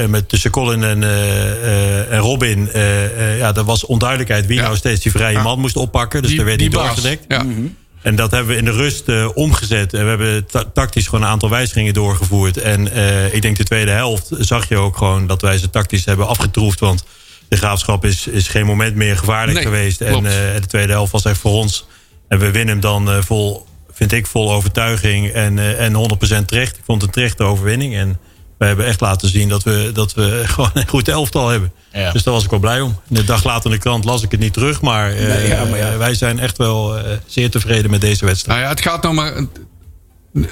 [0.09, 2.71] met tussen Colin en, eh, eh, en Robin...
[2.73, 4.63] eh, eh, ja, er was onduidelijkheid wie Ja.
[4.63, 6.21] nou steeds die vrije man moest oppakken.
[6.23, 6.73] Dus Die- daar werd baas.
[6.87, 7.25] doorgedekt.
[7.29, 7.45] Ja.
[8.03, 9.95] En dat hebben we in de rust eh, omgezet.
[9.95, 12.57] En we hebben ta- tactisch gewoon een aantal wijzigingen doorgevoerd.
[12.57, 16.05] En eh, ik denk de tweede helft zag je ook gewoon dat wij ze tactisch
[16.05, 16.81] hebben afgetroefd.
[16.81, 17.05] Want
[17.49, 20.01] de graafschap is, is geen moment meer gevaarlijk Nee, geweest.
[20.01, 20.27] En klopt.
[20.27, 21.87] eh, de tweede helft was echt voor ons.
[22.29, 26.49] En we winnen hem dan eh, vol, vind ik, vol overtuiging en, eh, en 100%
[26.49, 26.77] terecht.
[26.77, 27.95] Ik vond het een terechte overwinning.
[27.95, 28.19] En
[28.59, 31.73] we hebben echt laten zien dat we, dat we gewoon een goed elftal hebben.
[31.93, 32.13] Ja.
[32.13, 33.01] Dus daar was ik wel blij om.
[33.07, 34.81] De dag later in de krant las ik het niet terug.
[34.81, 35.97] Maar, eh, Nee, ja, maar ja.
[35.97, 38.59] wij zijn echt wel eh, zeer tevreden met deze wedstrijd.
[38.59, 39.33] Nou ja, het gaat nou maar...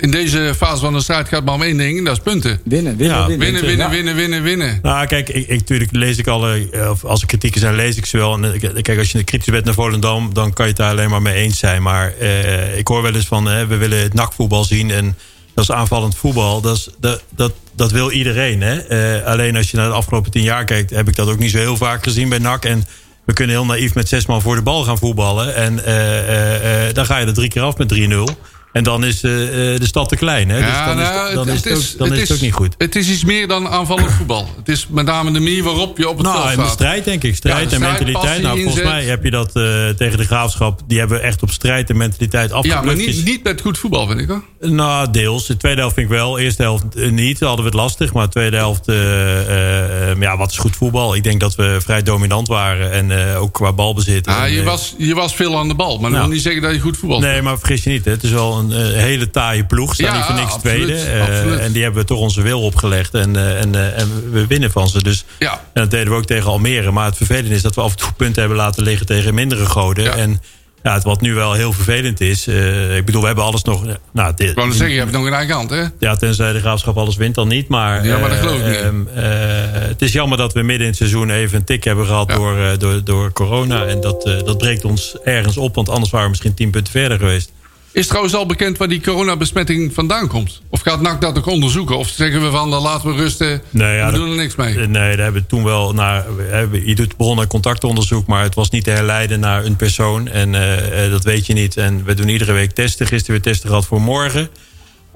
[0.01, 1.99] In deze fase van de strijd gaat het maar om één ding.
[1.99, 2.61] en Dat is punten.
[2.65, 3.39] Winnen, winnen, Ja, winnen.
[3.47, 3.91] Winnen, winnen, Ja.
[3.93, 4.79] winnen, winnen, winnen.
[4.83, 6.69] Nou, kijk, ik, ik, natuurlijk lees ik alle.
[6.71, 8.35] eh, of Als er kritieken zijn, lees ik ze wel.
[8.35, 11.11] En, eh, kijk, als je kritisch bent naar Volendam, dan kan je het daar alleen
[11.11, 11.83] maar mee eens zijn.
[11.83, 14.91] Maar eh, ik hoor wel eens van, eh, we willen het nakvoetbal zien.
[14.91, 15.17] En
[15.55, 16.61] dat is aanvallend voetbal.
[16.61, 18.63] Dat, is, dat, dat, dat wil iedereen.
[18.63, 18.77] Hè?
[18.79, 21.51] Eh, alleen als je naar de afgelopen tien jaar kijkt, heb ik dat ook niet
[21.51, 22.65] zo heel vaak gezien bij NAC.
[22.65, 22.85] En
[23.25, 25.55] we kunnen heel naïef met zes man voor de bal gaan voetballen.
[25.55, 28.37] En eh, eh, eh, dan ga je er drie keer af met 3-0.
[28.77, 30.49] En dan is eh, eh, de stad te klein.
[30.49, 30.59] Hè?
[30.61, 32.53] dus dan, nou, is, dan, het- is, het het ook, dan is het ook niet
[32.53, 32.75] goed.
[32.79, 34.49] Het is iets meer dan aanvallend voetbal.
[34.57, 36.71] Het is met name de manier waarop je op het Nou, veld staat.
[36.71, 37.37] strijd denk ik.
[37.37, 38.43] Strijd Ja, en strijd, mentaliteit.
[38.43, 38.93] Nou, volgens inzet.
[38.93, 40.81] mij heb je dat eh, tegen de graafschap.
[40.87, 42.85] Die hebben echt op strijd en mentaliteit Ja, afgeplukt.
[42.87, 44.43] maar niet, niet met goed voetbal, vind ik hoor.
[44.61, 45.47] Nou, deels.
[45.47, 46.39] De tweede helft vind ik wel.
[46.39, 47.41] Eerste helft niet.
[47.41, 48.13] Hadden we het lastig.
[48.13, 48.85] Maar de tweede helft,
[50.21, 51.15] ja, wat is goed voetbal?
[51.15, 52.91] Ik denk dat we vrij dominant waren.
[52.93, 54.27] En ook qua balbezit.
[54.27, 55.93] Ja, En, je, was, je was veel aan de bal.
[55.93, 56.23] Maar dat Nou.
[56.23, 58.05] wil niet zeggen dat je goed voetbal Nee, maar vergis je niet.
[58.05, 58.11] Hè.
[58.11, 59.95] Het is wel een eh, hele taaie ploeg.
[59.95, 61.11] Staan Ja, niet voor niks absoluut, tweede.
[61.11, 61.59] Eh, absoluut.
[61.59, 63.15] en die hebben we toch onze wil opgelegd.
[63.15, 65.03] En, eh, en, en we winnen van ze.
[65.03, 65.53] Dus Ja.
[65.53, 66.91] En dat deden we ook tegen Almere.
[66.91, 69.67] Maar het vervelende is dat we af en toe punten hebben laten liggen tegen mindere
[69.67, 70.05] goden.
[70.05, 70.15] Ja.
[70.17, 70.41] En
[70.83, 72.47] ja, het wat nu wel heel vervelend is.
[72.97, 73.85] ik bedoel, we hebben alles nog.
[74.13, 75.83] Nou, dit, Ik wou zeggen, je hebt nog een eigen hand, hè?
[75.99, 77.69] ja, tenzij de graafschap alles wint, dan niet.
[77.69, 78.77] Maar, Ja, maar dat geloof ik niet.
[78.77, 79.25] ehm, eh,
[79.73, 82.35] het is jammer dat we midden in het seizoen even een tik hebben gehad Ja.
[82.37, 83.85] door, door, door corona.
[83.87, 87.19] En dat, dat breekt ons ergens op, want anders waren we misschien tien punten verder
[87.19, 87.53] geweest.
[87.97, 90.63] Is trouwens al bekend waar die coronabesmetting vandaan komt?
[90.71, 91.97] Of gaat NAC dat ook onderzoeken?
[91.99, 94.75] Of zeggen we van, dan laten we rusten, Nee, ja, we doen er niks mee?
[94.75, 96.25] Eh, Nee, daar hebben we toen wel naar.
[96.85, 100.29] Je doet begonnen een contactonderzoek, maar het was niet te herleiden naar een persoon.
[100.29, 101.77] En eh, eh, dat weet je niet.
[101.77, 103.07] En we doen iedere week testen.
[103.07, 104.49] Gisteren weer testen gehad voor morgen.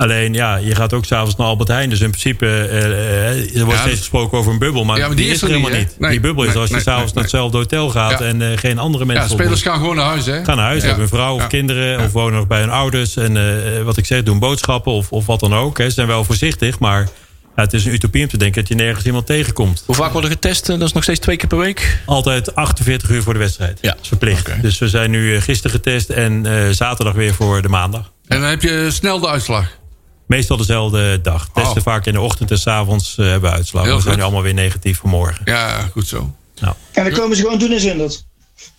[0.00, 1.90] Alleen ja, je gaat ook s'avonds naar Albert Heijn.
[1.90, 4.84] Dus in principe, eh, eh, er wordt Ja, steeds gesproken over een bubbel.
[4.84, 5.96] Maar, Ja, maar die, is er helemaal niet.
[5.98, 8.58] Nee, die bubbel is nee, als je nee, s'avonds naar hetzelfde hotel gaat en eh,
[8.58, 10.44] geen andere mensen Ja, spelers gaan gewoon naar huis, hè?
[10.44, 12.04] Gaan naar huis, hebben een vrouw of kinderen...
[12.04, 13.16] Of wonen nog bij hun ouders.
[13.16, 15.78] En eh, wat ik zeg, doen boodschappen of, of wat dan ook.
[15.78, 15.84] Hè.
[15.84, 17.08] Ze zijn wel voorzichtig, maar
[17.56, 18.60] ja, het is een utopie om te denken...
[18.60, 19.82] dat je nergens iemand tegenkomt.
[19.86, 20.68] Hoe vaak worden getest?
[20.68, 22.00] Eh, Dat is nog steeds twee keer per week.
[22.06, 23.78] Altijd 48 uur voor de wedstrijd.
[23.80, 23.90] Ja.
[23.90, 24.62] Dat is verplicht.
[24.62, 28.12] Dus we zijn nu eh, gisteren getest en eh, zaterdag weer voor de maandag.
[28.26, 29.78] En dan heb je snel de uitslag.
[30.30, 31.48] Meestal dezelfde dag.
[31.54, 31.82] Testen Oh.
[31.82, 33.84] vaak in de ochtend en s avonds eh, hebben we uitslag.
[33.94, 35.40] We zijn allemaal weer negatief vanmorgen.
[35.44, 36.34] Ja, goed zo.
[36.60, 38.24] Nou, En dan komen ze gewoon doen in Zundert.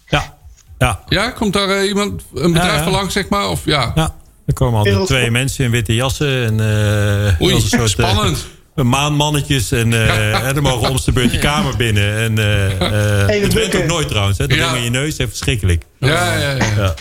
[0.09, 0.37] ja.
[0.77, 0.99] Ja.
[1.07, 3.49] Ja, komt daar eh, iemand, een bedrijf Ja, langs, zeg maar?
[3.49, 3.91] Of ja?
[3.95, 4.15] ja.
[4.45, 5.31] Er komen altijd Heel twee goed.
[5.31, 6.45] mensen in witte jassen.
[6.45, 8.45] En, eh, Oei, een soort, spannend.
[8.75, 9.71] maanmannetjes.
[9.71, 12.17] En, eh, en dan mogen om de beurt je kamer binnen.
[12.17, 12.87] En, Even
[13.27, 13.79] het werkt bukken.
[13.81, 14.37] ook nooit trouwens.
[14.37, 14.47] Hè.
[14.47, 14.65] Dat Ja.
[14.65, 15.83] ding in je neus is verschrikkelijk.
[15.99, 16.93] Ja, ja, ja.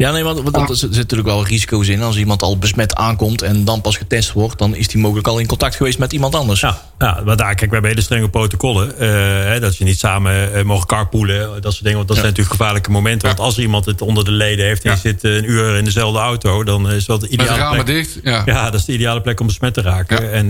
[0.00, 0.10] Ja.
[0.10, 2.02] Nee, want, want er zitten natuurlijk wel risico's in.
[2.02, 4.58] Als iemand al besmet aankomt en dan pas getest wordt...
[4.58, 6.60] dan is die mogelijk al in contact geweest met iemand anders.
[6.60, 8.98] Ja, ja, maar daar, kijk, we hebben hele strenge protocollen.
[8.98, 9.08] eh,
[9.44, 11.62] hè, dat je niet samen eh, mogen carpoolen.
[11.62, 11.96] Dat soort dingen.
[11.96, 13.28] Want dat zijn natuurlijk gevaarlijke momenten.
[13.28, 14.84] Want als iemand het onder de leden heeft...
[14.84, 16.64] en je zit eh, een uur in dezelfde auto...
[16.64, 17.96] dan is dat de ideale ramen plek.
[17.96, 18.18] dicht.
[18.22, 18.42] Ja.
[18.44, 20.22] Ja, dat is de ideale plek om besmet te raken.
[20.22, 20.48] Ja, en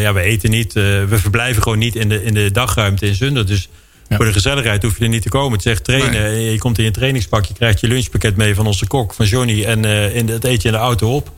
[0.00, 0.72] ja, we eten niet.
[0.72, 3.46] we verblijven gewoon niet in de, in de dagruimte in Zundert.
[3.46, 3.68] Dus
[4.16, 5.52] voor de gezelligheid hoef je er niet te komen.
[5.52, 6.12] Het zegt trainen.
[6.12, 6.50] Nee.
[6.52, 7.44] Je komt in je trainingspak.
[7.44, 9.64] Je krijgt je lunchpakket mee van onze kok, van Johnny.
[9.64, 11.30] En eh, in, dat eet je in de auto op.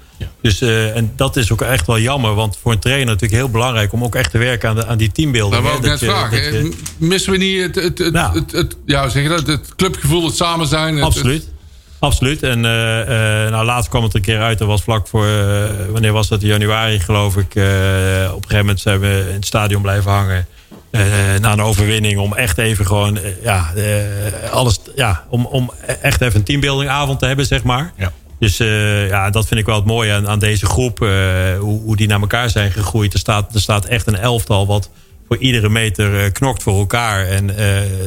[0.43, 2.35] Dus, eh, en dat is ook echt wel jammer.
[2.35, 3.93] Want voor een trainer natuurlijk heel belangrijk...
[3.93, 5.63] om ook echt te werken aan, de, aan die teambeelden.
[5.63, 6.43] Dat wou ik net vragen.
[6.43, 8.33] je- Missen we niet het, het, het, Ja.
[8.33, 10.95] het, het- ja, zeg je dat, het clubgevoel, het samen zijn?
[10.95, 11.49] het- Absoluut.
[11.99, 12.43] Absoluut.
[12.43, 14.59] En eh, nou, laatst kwam het een keer uit.
[14.59, 15.27] Dat was vlak voor,
[15.91, 16.43] wanneer was dat?
[16.43, 17.51] In januari geloof ik.
[17.51, 20.47] Op een gegeven moment zijn we in het stadion blijven hangen.
[20.93, 22.19] Eh, na een overwinning.
[22.19, 25.71] Om echt even gewoon, eh, ja, eh, alles, ja, om, om
[26.03, 27.93] echt even een teambuildingavond te hebben, zeg maar.
[27.97, 28.13] Ja.
[28.39, 28.57] Dus
[29.09, 30.99] ja, dat vind ik wel het mooie aan, aan deze groep.
[30.99, 33.13] hoe, hoe die naar elkaar zijn gegroeid.
[33.13, 34.91] Er staat, er staat echt een elftal wat
[35.29, 37.27] voor iedere meter knokt voor elkaar.
[37.27, 37.55] En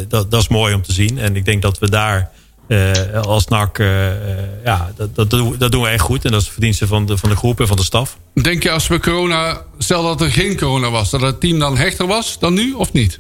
[0.08, 1.18] dat, dat is mooi om te zien.
[1.20, 2.32] En ik denk dat we daar
[2.68, 3.80] eh, als NAC...
[3.80, 4.16] eh, eh,
[4.64, 6.26] ja, dat, dat, doen we- dat doen we echt goed.
[6.26, 8.18] En dat is verdienste van de, van de groep en van de staf.
[8.34, 11.78] Denk je als we corona, stel dat er geen corona was, dat het team dan
[11.78, 13.20] hechter was dan nu of niet?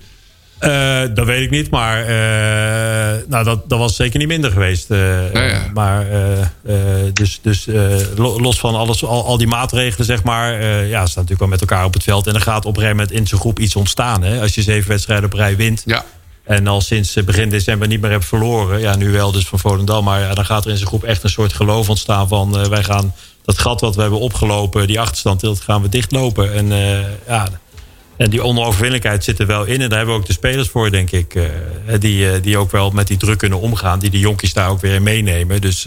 [1.13, 2.05] Dat weet ik niet, maar
[3.27, 4.87] nou, dat, dat was zeker niet minder geweest.
[5.33, 5.69] Ja.
[5.73, 6.05] Maar
[7.13, 7.65] dus, dus
[8.15, 11.47] lo- los van alles, al, al die maatregelen, zeg maar, ja, ze staan natuurlijk wel
[11.47, 12.27] met elkaar op het veld.
[12.27, 14.23] En er gaat op een gegeven moment in zo'n groep iets ontstaan.
[14.23, 14.41] Hè?
[14.41, 15.83] Als je zeven wedstrijden op rij wint.
[15.85, 16.05] Ja.
[16.45, 18.79] En al sinds eh, begin december niet meer hebt verloren.
[18.79, 20.03] Ja, nu wel dus van Volendam.
[20.03, 22.59] Maar ja, dan gaat er in zijn groep echt een soort geloof ontstaan van...
[22.59, 26.53] eh, wij gaan dat gat wat we hebben opgelopen, die achterstand, dat gaan we dichtlopen.
[26.53, 27.47] En eh, ja,
[28.17, 29.81] en die onoverwinnelijkheid zit er wel in.
[29.81, 31.39] En daar hebben we ook de spelers voor, denk ik.
[31.99, 33.99] die, die ook wel met die druk kunnen omgaan.
[33.99, 35.61] Die de jonkies daar ook weer meenemen.
[35.61, 35.85] Dus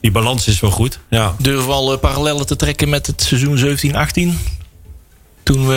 [0.00, 0.98] die balans is wel goed.
[1.10, 1.34] Ja.
[1.38, 3.78] Durven we al parallellen te trekken met het seizoen
[4.36, 4.57] 17-18?
[5.48, 5.74] Toen we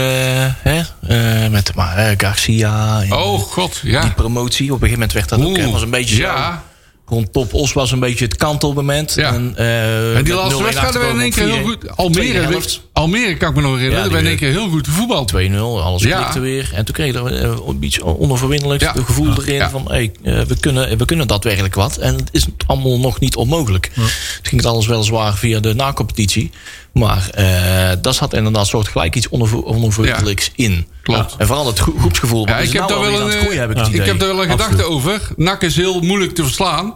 [0.62, 4.02] hè, eh, met maar, Garcia en Oh god, ja.
[4.02, 4.66] die promotie.
[4.66, 6.22] Op een gegeven moment werd dat ook hè, was een beetje zo.
[6.22, 6.64] Ja,
[7.12, 9.14] Rond Top Os was een beetje het kantelmoment.
[9.16, 9.34] Ja.
[9.34, 11.78] En, eh, en die laatste 0-1 wedstrijden werden in één keer heel goed.
[11.84, 11.96] 4-1.
[11.96, 12.62] Almere.
[12.94, 14.06] Almere kan ik me nog herinneren.
[14.06, 15.26] Ja, werd in één keer heel goed voetbal.
[15.26, 16.18] 2-0, alles Ja.
[16.20, 16.72] klikte weer.
[16.74, 18.84] En toen kreeg je er eh, iets onoverwinnelijks.
[18.84, 18.94] Ja.
[18.94, 21.98] Het gevoel erin van, hey, we, kunnen, we kunnen daadwerkelijk wat.
[21.98, 23.92] En het is allemaal nog niet onmogelijk.
[23.96, 26.52] Het ging het alles weliswaar via de na-competitie.
[26.94, 30.88] Maar eh dat zat inderdaad soort gelijk iets onover, onoverwinnelijks in.
[31.04, 31.36] Klopt.
[31.38, 32.48] En vooral het gro- groepsgevoel.
[32.48, 34.50] Ja, ik heb is daar nou wel een, groeien, heb ik heb daar wel een
[34.50, 35.22] gedachte over.
[35.36, 36.94] NAC is heel moeilijk te verslaan.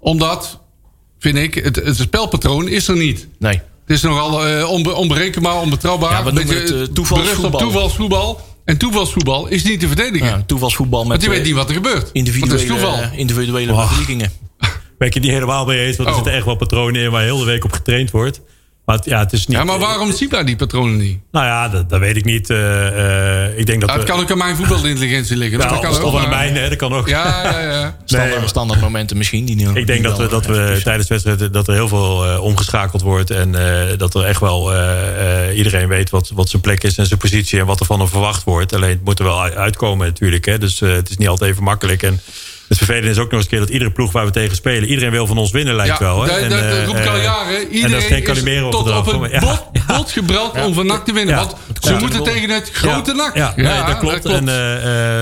[0.00, 0.60] Omdat,
[1.18, 3.28] vind ik, het, het spelpatroon is er niet.
[3.38, 3.52] Nee.
[3.86, 6.10] Het is nogal eh, onbe- onberekenbaar, onbetrouwbaar.
[6.10, 7.50] Ja, we noemen Beetje, het, berust toevalsvoetbal.
[7.50, 8.40] op toevalsvoetbal.
[8.64, 10.26] En toevalsvoetbal is niet te verdedigen.
[10.26, 11.94] Ja, toevalsvoetbal met want je weet niet wat er gebeurt.
[12.12, 12.98] Want het is individuele, toeval.
[13.16, 14.32] individuele verliegingen.
[14.98, 15.96] Ben ik het niet helemaal mee eens.
[15.96, 16.20] Want er Oh.
[16.20, 18.40] zitten echt wel patronen in waar heel de week op getraind wordt.
[18.86, 19.56] Maar ja, het is niet...
[19.56, 21.18] Ja, maar waarom ziet hij die patronen niet?
[21.32, 22.50] Nou ja, dat, dat weet ik niet.
[22.50, 25.58] Eh, eh, ik denk dat Nou, het we- kan ook aan mijn voetbalintelligentie liggen.
[25.58, 27.08] Ja, dat kan ook, of aan hè, dat kan ook.
[27.08, 27.96] Ja, ja, ja.
[28.46, 29.44] Standaard, momenten misschien.
[29.44, 32.42] Die nu, Ik denk dat we, dat we tijdens wedstrijden dat er heel veel eh,
[32.42, 33.30] omgeschakeld wordt.
[33.30, 36.98] En eh, dat er echt wel eh, eh, iedereen weet wat, wat zijn plek is
[36.98, 38.74] en zijn positie en wat er van hem verwacht wordt.
[38.74, 40.44] Alleen het moet er wel uit- uitkomen natuurlijk.
[40.44, 40.58] Hè.
[40.58, 42.02] Dus eh, het is niet altijd even makkelijk.
[42.02, 42.20] En
[42.68, 44.88] het vervelende is ook nog eens een keer dat iedere ploeg waar we tegen spelen,
[44.88, 46.22] iedereen wil van ons winnen lijkt Ja, wel.
[46.22, 46.28] Hè.
[46.28, 47.56] dat, En, dat, dat eh, roep ik al eh, jaren.
[47.56, 50.86] en Iedereen dat is geen Calimero tot op het Ja, bot, bot gebrand om van
[50.86, 51.34] NAC te winnen.
[51.36, 53.36] Want ze moeten tegen het grote NAC.
[53.36, 54.24] Ja, nee, dat klopt.
[54.24, 54.36] Eh,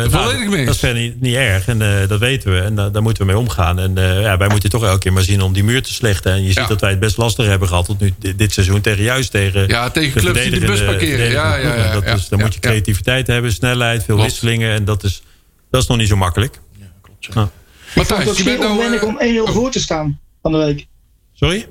[0.05, 0.65] eh, Volledig nou, mee.
[0.67, 1.67] Dat is niet, niet erg.
[1.69, 2.61] En dat weten we.
[2.61, 3.79] En da- daar moeten we mee omgaan.
[3.79, 6.33] En ja, wij moeten toch elke keer maar zien om die muur te slechten.
[6.33, 8.81] En je ziet dat wij het best lastig hebben gehad tot nu dit, seizoen.
[8.81, 11.31] Tegen juist tegen, Ja, tegen clubs die de bus parkeren.
[11.31, 14.75] Ja, ja, dan moet je creativiteit hebben, snelheid, veel wisselingen.
[14.75, 15.23] En dat is,
[15.71, 16.61] dat is nog niet zo makkelijk.
[17.27, 17.51] Ik vond
[18.09, 18.97] het Matthijs, ook je bent nou...
[18.97, 20.87] eh, om 1-0 voor te staan van de week.
[21.33, 21.69] sorry?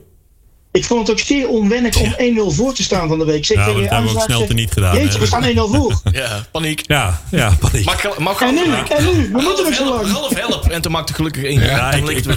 [0.74, 3.46] Ik vond het ook zeer onwennig om 1-0 voor te staan van de week.
[3.46, 5.48] Ja, maar tegen dat hebben we ook snel zeg, teniet gedaan, Jeetje, we staan 1-0
[5.56, 6.02] voor.
[6.12, 6.82] Ja, paniek.
[6.88, 7.86] Ja, ja, paniek.
[7.86, 8.62] Mag, mag En nu,
[8.98, 10.14] en nu, we moeten nog zo Half, lang.
[10.14, 10.68] half help.
[10.70, 11.62] En toen maakte gelukkig één.
[11.62, 11.92] Ja,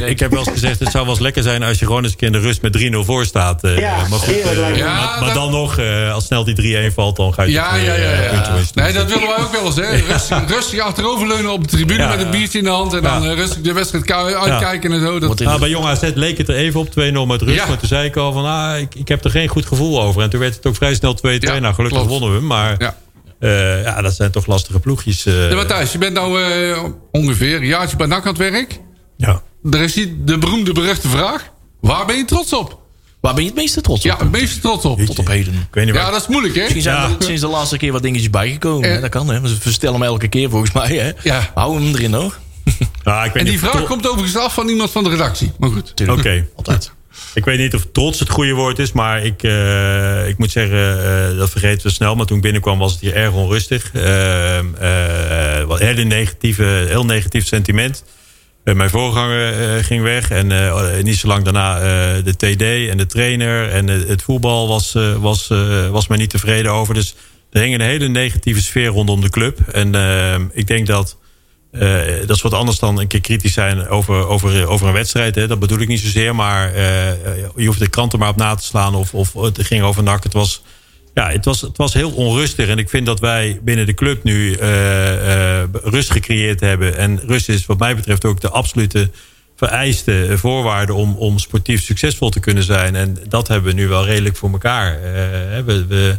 [0.06, 2.12] ik, heb wel eens gezegd, het zou wel eens lekker zijn als je gewoon eens
[2.12, 3.64] een keer in de rust met 3-0 voor staat.
[3.64, 4.76] eh, Ja, maar goed, eh.
[4.76, 6.54] Ja, maar, maar dan nog, eh, als snel die
[6.90, 8.22] 3-1 valt, dan ga je Ja, ja, weer, ja.
[8.32, 8.56] ja.
[8.74, 9.76] Nee, dat willen wij ook wel eens.
[9.76, 9.96] Hè.
[10.12, 12.08] Rustig, rustig achteroverleunen op de tribune Ja.
[12.08, 12.92] met een biertje in de hand.
[12.94, 15.18] En dan rustig de wedstrijd uitkijken en zo.
[15.18, 17.66] Dat, Nou, de- bij Jong AZ leek het er even op, 2-0 met rust.
[17.68, 20.22] Maar toen zei ik al van, ah, ik, ik heb er geen goed gevoel over.
[20.22, 21.20] En toen werd het ook vrij snel 2-2.
[21.38, 22.06] Ja, nou, gelukkig klopt.
[22.08, 22.46] wonnen we hem.
[22.46, 22.96] Maar ja.
[23.40, 25.26] eh, ja, dat zijn toch lastige ploegjes.
[25.26, 25.48] eh.
[25.50, 28.80] Ja, Matthijs, je bent nou eh, ongeveer een jaartje bij NAC aan het werk.
[29.16, 29.42] ja.
[29.70, 31.50] Er is die, de beroemde beruchte vraag.
[31.80, 32.78] Waar ben je trots op?
[33.20, 34.10] Waar ben je het meeste trots op?
[34.10, 35.00] Ja, het meeste trots op.
[35.00, 35.54] Tot op heden.
[35.54, 36.10] Ik weet niet Ja, waar.
[36.10, 36.60] dat is moeilijk, hè?
[36.60, 37.02] Misschien zijn Ja.
[37.18, 38.88] er sinds de laatste keer wat dingetjes bijgekomen.
[38.88, 38.94] Eh.
[38.94, 39.00] hè?
[39.00, 39.40] Dat kan, hè?
[39.40, 40.88] We verstellen hem elke keer volgens mij.
[40.96, 41.12] Hè?
[41.22, 41.50] Ja.
[41.54, 42.38] Hou hem erin, hoor.
[42.64, 45.52] Ik weet En die vraag komt overigens af van iemand van de redactie.
[45.58, 45.94] Maar goed.
[46.08, 46.46] Oké.
[46.56, 46.92] Altijd.
[47.34, 51.04] Ik weet niet of trots het goede woord is, maar ik, eh, ik moet zeggen,
[51.04, 52.14] eh, dat vergeten we snel.
[52.14, 53.90] Maar toen ik binnenkwam was het hier erg onrustig.
[53.94, 58.04] Uh, wat hele negatieve, heel negatief sentiment.
[58.66, 62.90] Eh, mijn voorganger eh, ging weg en eh, niet zo lang daarna eh, de TD
[62.90, 63.68] en de trainer.
[63.68, 66.94] En eh, het voetbal was, eh, was, eh, was mij niet tevreden over.
[66.94, 67.14] Dus
[67.50, 69.58] er hing een hele negatieve sfeer rondom de club.
[69.72, 71.16] En eh, ik denk dat
[71.78, 75.34] eh, dat is wat anders dan een keer kritisch zijn over, over, over een wedstrijd.
[75.34, 75.46] Hè.
[75.46, 76.34] Dat bedoel ik niet zozeer.
[76.34, 77.10] Maar eh,
[77.56, 78.94] je hoeft de kranten maar op na te slaan.
[78.94, 80.22] Of, of het ging over NAC.
[80.22, 80.62] Het was,
[81.14, 82.68] ja, het, was, het was heel onrustig.
[82.68, 86.96] En ik vind dat wij binnen de club nu eh, rust gecreëerd hebben.
[86.96, 89.10] En rust is wat mij betreft ook de absolute
[89.56, 92.94] vereiste voorwaarde om, om sportief succesvol te kunnen zijn.
[92.94, 95.00] En dat hebben we nu wel redelijk voor elkaar.
[95.64, 96.16] we, we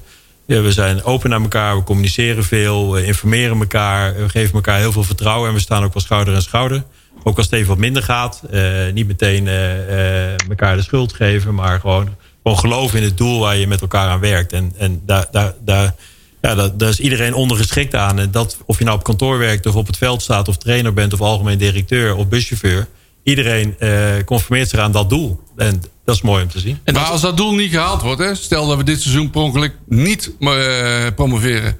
[0.47, 4.91] we zijn open naar elkaar, we communiceren veel, we informeren elkaar, we geven elkaar heel
[4.91, 6.83] veel vertrouwen en we staan ook wel schouder aan schouder.
[7.23, 11.55] Ook als het even wat minder gaat, uh, niet meteen uh, elkaar de schuld geven,
[11.55, 14.53] maar gewoon, gewoon geloven in het doel waar je met elkaar aan werkt.
[14.53, 15.95] En, en daar, daar, daar,
[16.41, 18.19] ja, daar is iedereen ondergeschikt aan.
[18.19, 20.93] En dat, of je nou op kantoor werkt of op het veld staat of trainer
[20.93, 22.87] bent of algemeen directeur of buschauffeur
[23.27, 25.39] iedereen uh, conformeert zich aan dat doel.
[25.57, 26.79] En dat is mooi om te zien.
[26.83, 29.41] En maar als dat doel niet gehaald wordt, hè, stel dat we dit seizoen per
[29.41, 31.77] ongeluk niet uh, promoveren.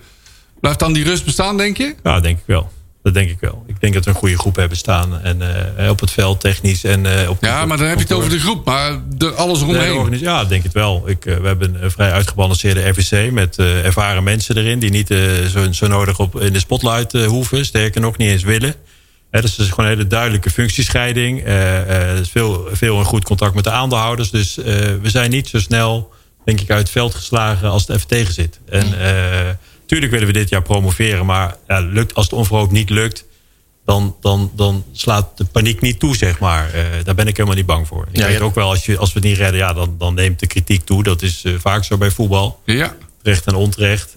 [0.59, 1.95] Blijft dan die rust bestaan, denk je?
[2.03, 2.71] Ja, denk ik wel.
[3.03, 3.63] Dat denk ik wel.
[3.67, 5.21] Ik denk dat we een goede groep hebben staan.
[5.21, 5.41] En
[5.79, 8.29] uh, op het veld, technisch en uh, op Ja, maar dan heb je het over
[8.29, 8.65] de groep.
[8.65, 10.09] Maar de, alles eromheen.
[10.09, 11.09] De ja, denk het wel.
[11.09, 14.79] Ik, uh, we hebben een vrij uitgebalanceerde RVC met ervaren mensen erin.
[14.79, 15.07] Die niet
[15.51, 17.65] zo, zo, nodig op, in de spotlight hoeven.
[17.65, 18.75] Sterker nog, niet eens willen.
[19.29, 21.45] He, dus het is gewoon een hele duidelijke functiescheiding.
[21.45, 24.29] Er is veel, veel in goed contact met de aandeelhouders.
[24.29, 24.65] Dus uh,
[25.01, 26.13] we zijn niet zo snel,
[26.45, 28.59] denk ik, uit het veld geslagen als het even tegen zit.
[28.69, 28.85] En
[29.85, 31.25] tuurlijk willen we dit jaar promoveren.
[31.25, 33.25] Maar ja, lukt, als het onverhoopt niet lukt,
[33.85, 36.71] dan, dan, dan slaat de paniek niet toe, zeg maar.
[37.03, 38.07] daar ben ik helemaal niet bang voor.
[38.11, 40.13] Ik ja, weet ook wel, als, je, als we het niet redden, ja, dan, dan
[40.13, 41.03] neemt de kritiek toe.
[41.03, 42.61] Dat is vaak zo bij voetbal.
[42.65, 42.95] Ja.
[43.23, 44.15] Recht en onterecht.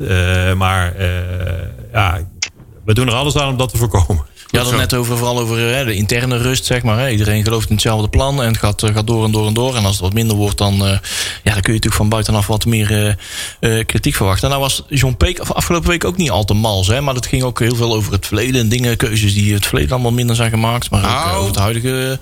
[0.57, 1.03] maar
[1.93, 2.27] ja,
[2.85, 4.25] we doen er alles aan om dat te voorkomen.
[4.51, 6.99] Je had het net over, vooral over hè, de interne rust, zeg maar.
[6.99, 7.11] Hè.
[7.11, 9.77] Iedereen gelooft in hetzelfde plan en het gaat, gaat door en door en door.
[9.77, 10.99] En als het wat minder wordt, dan, uh, ja,
[11.43, 13.13] dan kun je natuurlijk van buitenaf wat meer uh,
[13.61, 14.45] uh, kritiek verwachten.
[14.45, 16.87] En nou was John Peek afgelopen week ook niet al te mals.
[16.87, 19.67] Hè, maar dat ging ook heel veel over het verleden en dingen, keuzes die het
[19.67, 20.91] verleden allemaal minder zijn gemaakt.
[20.91, 22.19] Maar ook over het huidige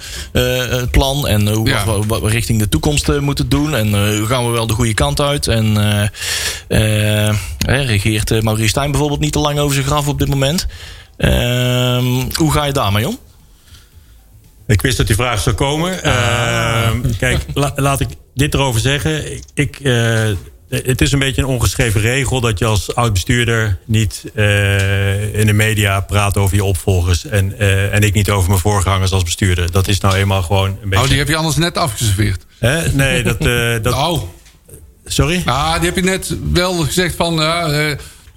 [0.90, 1.84] plan en hoe ja.
[1.84, 3.74] wat, wat, we richting de toekomst moeten doen.
[3.74, 5.46] En hoe gaan we wel de goede kant uit.
[5.46, 6.10] En
[7.66, 10.66] regeert Maurice Stijn bijvoorbeeld niet te lang over zijn graf op dit moment.
[11.18, 13.18] Uh, hoe ga je daarmee om?
[14.66, 16.00] Ik wist dat die vraag zou komen.
[16.04, 19.40] Uh, kijk, la, laat ik dit erover zeggen.
[19.54, 20.28] Ik, uh,
[20.68, 25.52] het is een beetje een ongeschreven regel dat je als oud-bestuurder niet uh, in de
[25.52, 27.24] media praat over je opvolgers.
[27.24, 27.58] En,
[27.92, 29.70] en ik niet over mijn voorgangers als bestuurder.
[29.70, 31.04] Dat is nou eenmaal gewoon een beetje.
[31.04, 32.46] Oh, die heb je anders net afgeserveerd.
[32.92, 33.40] Nee, dat.
[33.82, 33.94] dat...
[34.08, 34.22] Oh.
[35.04, 35.42] Sorry?
[35.44, 37.40] Ah, die heb je net wel gezegd van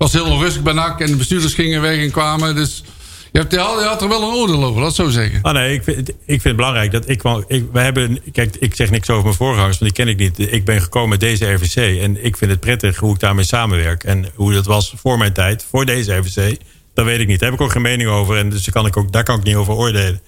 [0.01, 2.55] was heel onrustig bij NAC en de bestuurders gingen weg en kwamen.
[2.55, 2.83] Dus
[3.31, 5.41] je, hebt, je, had, er wel een oordeel over, dat zo zeggen.
[5.41, 8.75] Ah, nee, ik vind, ik vind het belangrijk dat ik Ik, we hebben, kijk, ik
[8.75, 10.53] zeg niks over mijn voorgangers, want die ken ik niet.
[10.53, 14.03] Ik ben gekomen met deze RVC en ik vind het prettig hoe ik daarmee samenwerk.
[14.03, 16.57] En hoe dat was voor mijn tijd, voor deze RVC,
[16.93, 17.39] dat weet ik niet.
[17.39, 19.43] Daar heb ik ook geen mening over en dus kan ik ook, daar kan ik
[19.43, 20.21] niet over oordelen.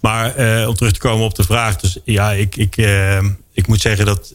[0.00, 1.76] Maar uh, om terug te komen op de vraag.
[1.76, 3.18] Dus ja, ik, ik, uh,
[3.52, 4.34] ik moet zeggen dat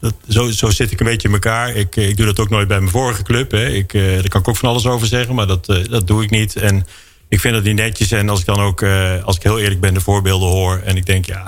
[0.00, 1.74] dat, zo, zo zit ik een beetje in elkaar.
[1.74, 3.50] Ik, eh, ik doe dat ook nooit bij mijn vorige club.
[3.50, 3.66] Hè.
[3.66, 6.22] Ik, uh, daar kan ik ook van alles over zeggen, maar dat, uh, dat doe
[6.22, 6.56] ik niet.
[6.56, 6.86] En
[7.28, 8.10] ik vind dat niet netjes.
[8.10, 8.82] En als ik dan ook,
[9.24, 10.80] als ik heel eerlijk ben, de voorbeelden hoor.
[10.84, 11.44] En ik denk, ja,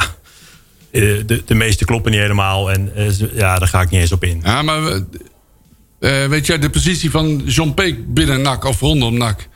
[0.91, 2.71] de, de meeste kloppen niet helemaal.
[2.71, 2.93] En
[3.35, 4.41] ja, daar ga ik niet eens op in.
[4.45, 5.03] Ja, maar
[6.29, 9.49] weet jij de positie van John Peek binnen NAC of rondom NAC?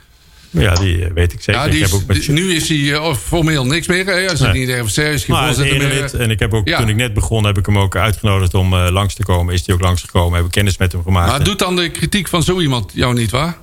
[0.49, 1.61] Ja, die eh, weet ik zeker.
[1.61, 2.27] Ja, die is, ik heb ook met...
[2.27, 4.05] Nu is hij uh, formeel niks meer.
[4.05, 4.29] Hè?
[4.29, 4.65] Als hij nee.
[4.65, 6.19] niet geen voorzitter meer.
[6.19, 6.77] En ik heb ook, ja.
[6.77, 9.53] toen ik net begon, heb ik hem ook uitgenodigd om uh, langs te komen.
[9.53, 11.29] Is hij ook langs gekomen, hebben kennis met hem gemaakt.
[11.29, 13.57] Maar doet dan de kritiek van zo iemand jou niet waar?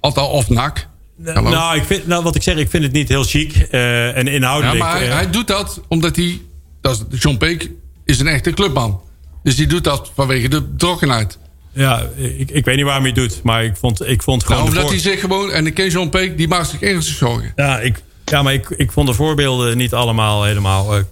[0.00, 0.86] Althans, of nak?
[1.16, 4.16] Nou, nou, ik vind, nou, wat ik zeg, ik vind het niet heel chic uh,
[4.16, 4.78] en inhoudelijk.
[4.78, 6.40] Ja, maar hij, hij, doet dat omdat hij...
[6.80, 7.70] Dat is, John Peek
[8.04, 9.00] is een echte clubman.
[9.42, 11.38] Dus die doet dat vanwege de betrokkenheid.
[11.74, 14.64] Ja, ik, ik weet niet waarom hij het doet, maar ik vond, ik vond gewoon...
[14.64, 15.50] Nou, omdat hij zich gewoon...
[15.50, 17.52] En ik ken John Peek, die maakt zich ergens zorgen.
[17.56, 21.04] Ja, ik, ja maar ik, ik vond de voorbeelden niet allemaal helemaal uh,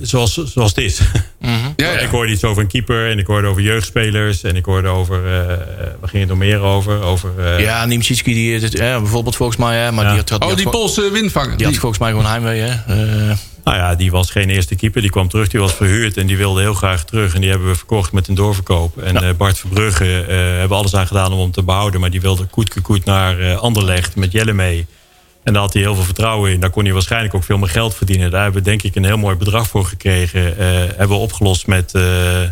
[0.00, 1.00] zoals, zoals het is.
[1.40, 1.72] Mm -hmm.
[1.76, 1.98] ja, ja.
[1.98, 4.42] Ik hoorde iets over een keeper en ik hoorde over jeugdspelers...
[4.42, 5.18] en ik hoorde over...
[5.24, 5.46] Uh,
[6.00, 7.02] waar ging het nog meer over?
[7.02, 9.76] over uh, ja, Niemczicki, die, ja, bijvoorbeeld volgens mij...
[9.76, 10.10] Hè, maar ja.
[10.10, 11.48] die had, die oh, die Poolse windvanger.
[11.48, 12.74] Die, die, had volgens mij gewoon heimwee, hè?
[13.66, 15.00] Nou ja, die was geen eerste keeper.
[15.00, 17.34] Die kwam terug, die was verhuurd en die wilde heel graag terug.
[17.34, 18.98] En die hebben we verkocht met een doorverkoop.
[18.98, 19.34] En ja.
[19.34, 22.00] Bart Verbrugge uh, hebben alles aan gedaan om hem te behouden.
[22.00, 24.86] Maar die wilde koet koet naar uh, Anderlecht met Jelle mee.
[25.42, 26.60] En daar had hij heel veel vertrouwen in.
[26.60, 28.30] Daar kon hij waarschijnlijk ook veel meer geld verdienen.
[28.30, 30.40] Daar hebben we denk ik een heel mooi bedrag voor gekregen.
[30.40, 30.56] Uh,
[30.96, 31.92] hebben we opgelost met...
[31.94, 32.42] Uh,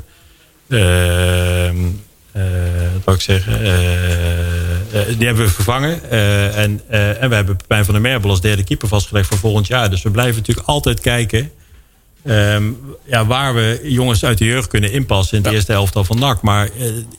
[2.92, 3.62] wat wou ik zeggen?
[3.62, 6.10] Uh, uh, die hebben we vervangen.
[6.54, 6.80] en,
[7.20, 9.90] en we hebben Pijn van der Merbel als derde keeper vastgelegd voor volgend jaar.
[9.90, 11.50] Dus we blijven natuurlijk altijd kijken...
[12.26, 15.54] Um, ja, waar we jongens uit de jeugd kunnen inpassen in de ja.
[15.54, 16.42] eerste helft van NAC.
[16.42, 16.68] Maar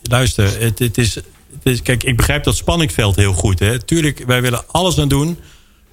[0.04, 1.26] luister, het, het, is, het
[1.64, 1.82] is...
[1.82, 3.60] Kijk, ik begrijp dat spanningsveld heel goed.
[3.60, 3.80] Hè.
[3.80, 5.40] Tuurlijk, wij willen alles aan doen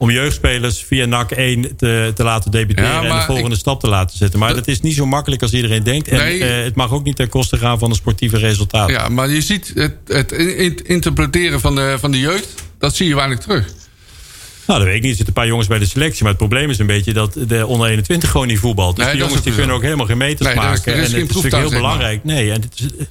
[0.02, 3.80] om jeugdspelers via NAC 1 te, te laten debuteren Ja, en de volgende ik- stap
[3.80, 4.38] te laten zetten.
[4.38, 6.08] Maar Dat- dat is niet zo makkelijk als iedereen denkt.
[6.08, 6.44] En Nee.
[6.44, 8.94] eh, het mag ook niet ten koste gaan van de sportieve resultaten.
[8.94, 12.96] Ja, maar je ziet het, het in- in- interpreteren van de, van de jeugd, dat
[12.96, 13.66] zie je weinig terug.
[14.66, 15.10] Nou, dat weet ik niet.
[15.10, 16.20] Er zitten een paar jongens bij de selectie.
[16.22, 18.96] Maar het probleem is een beetje dat de onder 21 gewoon niet voetbalt.
[18.96, 20.92] Dus Nee, die dat jongens die kunnen ook helemaal geen meters Nee, er is- maken.
[20.92, 22.24] is en het is natuurlijk heel belangrijk.
[22.24, 22.62] Nee, en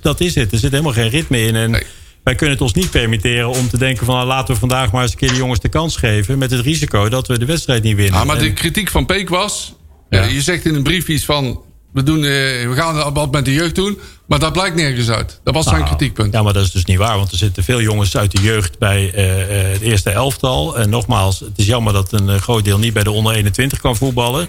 [0.01, 0.51] dat is het.
[0.51, 1.55] Er zit helemaal geen ritme in.
[1.55, 1.83] En.
[2.23, 4.15] Wij kunnen het ons niet permitteren om te denken van...
[4.15, 6.37] nou, laten we vandaag maar eens een keer de jongens de kans geven...
[6.37, 8.19] met het risico dat we de wedstrijd niet winnen.
[8.19, 9.73] Ah, maar En- de kritiek van Peek was...
[10.09, 10.21] Ja.
[10.21, 11.61] eh, je zegt in een brief iets van...
[11.93, 12.21] We, doen, eh,
[12.67, 15.39] we gaan wat met de jeugd doen, maar dat blijkt nergens uit.
[15.43, 16.33] Dat was zijn Nou, kritiekpunt.
[16.33, 17.17] Ja, maar dat is dus niet waar.
[17.17, 20.77] Want er zitten veel jongens uit de jeugd bij eh, het eerste elftal.
[20.77, 23.95] En nogmaals, het is jammer dat een groot deel niet bij de onder 21 kan
[23.95, 24.47] voetballen.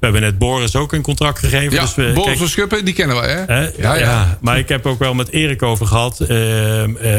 [0.00, 1.72] We hebben net Boris ook een contract gegeven.
[1.72, 3.44] Ja, dus we, Boris kijk- van Schuppen, die kennen wij, hè?
[3.54, 3.68] Hè?
[3.76, 4.38] Ja, ja.
[4.40, 6.20] maar ik heb ook wel met Erik over gehad.
[6.20, 7.10] ehm, eh,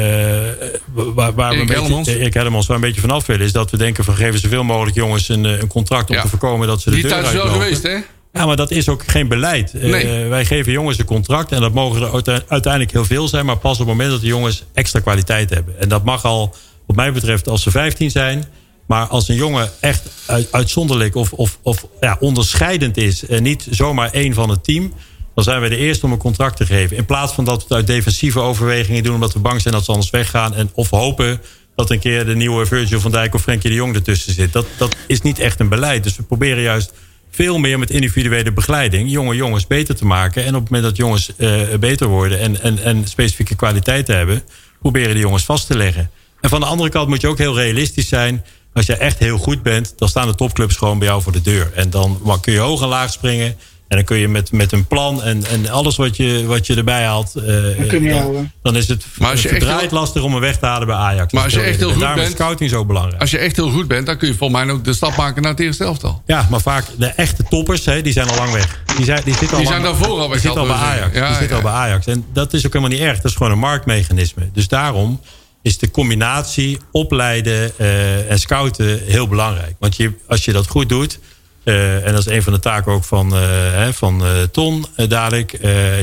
[0.93, 2.19] waar, waar we een beetje.
[2.19, 3.45] Erik waar een beetje vanaf willen.
[3.45, 6.21] Is dat we denken van geven zoveel mogelijk jongens een, eh, een contract om Ja.
[6.21, 7.97] te voorkomen dat ze de Die deur tijd is wel geweest, hè?
[8.33, 9.73] Ja, maar dat is ook geen beleid.
[9.73, 13.45] Eh, wij geven jongens een contract en dat mogen er uite- uiteindelijk heel veel zijn.
[13.45, 15.79] Maar pas op het moment dat de jongens extra kwaliteit hebben.
[15.79, 16.55] En dat mag al,
[16.87, 18.45] wat mij betreft, als ze 15 zijn.
[18.89, 23.25] Maar als een jongen echt uit- uitzonderlijk of, of, of ja, onderscheidend is.
[23.25, 24.93] En niet zomaar één van het team.
[25.35, 26.97] Dan zijn wij de eerste om een contract te geven.
[26.97, 29.13] In plaats van dat we het uit defensieve overwegingen doen.
[29.13, 30.55] Omdat we bang zijn dat ze anders weggaan.
[30.55, 31.41] En, of hopen
[31.75, 34.53] dat een keer de nieuwe Virgil van Dijk of Frenkie de Jong ertussen zit.
[34.53, 36.03] Dat, dat is niet echt een beleid.
[36.03, 36.93] Dus we proberen juist
[37.31, 40.45] veel meer met individuele begeleiding jonge jongens beter te maken.
[40.45, 44.43] En op het moment dat jongens eh, beter worden en, en, en specifieke kwaliteiten hebben,
[44.79, 46.11] proberen die jongens vast te leggen.
[46.41, 48.45] En van de andere kant moet je ook heel realistisch zijn.
[48.73, 51.41] Als je echt heel goed bent, dan staan de topclubs gewoon bij jou voor de
[51.41, 51.71] deur.
[51.75, 53.57] En dan kun je hoog en laag springen.
[53.87, 56.75] En dan kun je met, met een plan en, en alles wat je, wat je
[56.75, 57.35] erbij haalt.
[57.35, 57.43] eh,
[57.87, 60.65] kun je dan, is het Maar als je echt heel- lastig om een weg te
[60.65, 61.33] halen bij Ajax.
[61.33, 63.21] Maar als je echt heel goed daarom is bent- scouting zo belangrijk.
[63.21, 65.41] Als je echt heel goed bent, dan kun je volgens mij ook de stap maken
[65.41, 66.21] naar het eerste elftal.
[66.25, 68.81] Ja, maar vaak de echte toppers, hè, die zijn al lang weg.
[68.95, 70.75] Die, zijn, die zitten al, Die lang- zijn daarvoor al weg, Die zitten al bij
[70.75, 71.15] Ajax.
[71.15, 71.63] Ja, die zitten ja.
[71.63, 72.05] al bij Ajax.
[72.05, 73.15] En dat is ook helemaal niet erg.
[73.15, 74.49] Dat is gewoon een marktmechanisme.
[74.53, 75.21] Dus daarom
[75.61, 79.75] is de combinatie opleiden eh, en scouten heel belangrijk.
[79.79, 81.19] Want je, als je dat goed doet...
[81.63, 83.41] eh, en dat is een van de taken ook van, eh,
[83.71, 85.51] hè, van Ton dadelijk.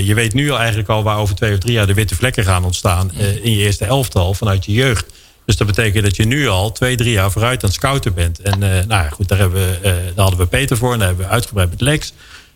[0.03, 2.45] je weet nu al eigenlijk al waar over twee of drie jaar de witte vlekken
[2.45, 3.11] gaan ontstaan.
[3.13, 5.07] eh, in je eerste elftal vanuit je jeugd.
[5.45, 8.41] Dus dat betekent dat je nu al twee, drie jaar vooruit aan het scouten bent.
[8.41, 10.93] En nou ja, goed, daar, hebben we, daar hadden we Peter voor.
[10.93, 12.13] En daar hebben we uitgebreid met Lex.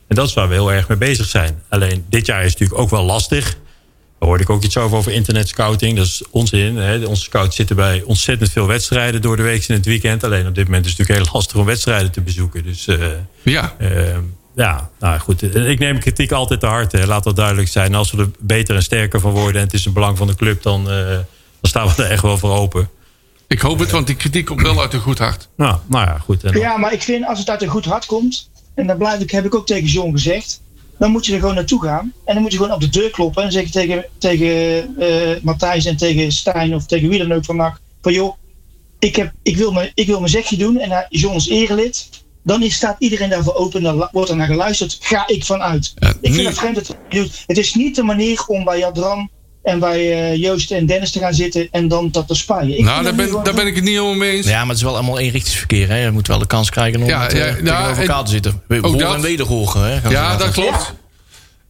[0.09, 1.63] En dat is waar we heel erg mee bezig zijn.
[1.69, 3.57] Alleen dit jaar is het natuurlijk ook wel lastig.
[4.21, 5.97] Daar hoorde ik ook iets over over internet scouting.
[5.97, 6.77] Dat is onzin.
[6.77, 7.05] Hè.
[7.05, 10.25] Onze scouts zitten bij ontzettend veel wedstrijden door de week en het weekend.
[10.25, 12.63] Alleen op dit moment is het natuurlijk heel lastig om wedstrijden te bezoeken.
[12.63, 12.99] Dus eh,
[13.43, 13.75] Ja.
[13.79, 14.17] eh,
[14.55, 15.55] ja, nou goed.
[15.55, 16.93] Ik neem kritiek altijd te hard.
[16.93, 17.07] Hè.
[17.07, 17.95] Laat dat duidelijk zijn.
[17.95, 20.35] Als we er beter en sterker van worden en het is een belang van de
[20.35, 21.23] club, dan, eh, dan
[21.61, 22.89] staan we er echt wel voor open.
[23.47, 25.49] Ik hoop het, want die kritiek komt wel uit een goed hart.
[25.57, 26.45] Nou, nou ja, goed.
[26.45, 29.21] En Ja, maar ik vind als het uit een goed hart komt, en dat blijf
[29.21, 30.61] ik, heb ik ook tegen John gezegd,
[31.01, 32.13] dan moet je er gewoon naartoe gaan.
[32.25, 34.49] En dan moet je gewoon op de deur kloppen en zeggen tegen, tegen
[34.99, 38.35] eh, Matthijs en tegen Stijn of tegen wie dan ook van NAC, van joh,
[38.99, 42.09] ik, heb, ik, wil mijn, ik wil mijn zegje doen en hij- John is erelid.
[42.43, 45.93] Dan is, staat iedereen daarvoor open, dan wordt er naar geluisterd, ga ik vanuit.
[45.99, 47.43] Ja, ik vind het vreemd dat doet.
[47.47, 49.31] Het is niet de manier om bij Jadran
[49.63, 52.79] en bij eh, Joost en Dennis te gaan zitten en dan dat te spaaien.
[52.79, 54.47] Ik Nou, daar dat ben, daar ben ik het niet helemaal mee eens.
[54.47, 55.89] Ja, maar het is wel allemaal eenrichtingsverkeer.
[55.89, 55.97] Hè?
[56.05, 58.31] Je moet wel de kans krijgen om Ja, eh, ja, ja, tegenover en- elkaar te
[58.31, 58.63] zitten.
[58.69, 59.15] We ook dat.
[59.15, 59.85] en wederhoren.
[59.93, 60.01] Hè?
[60.01, 60.95] Gaan Ja, dat klopt.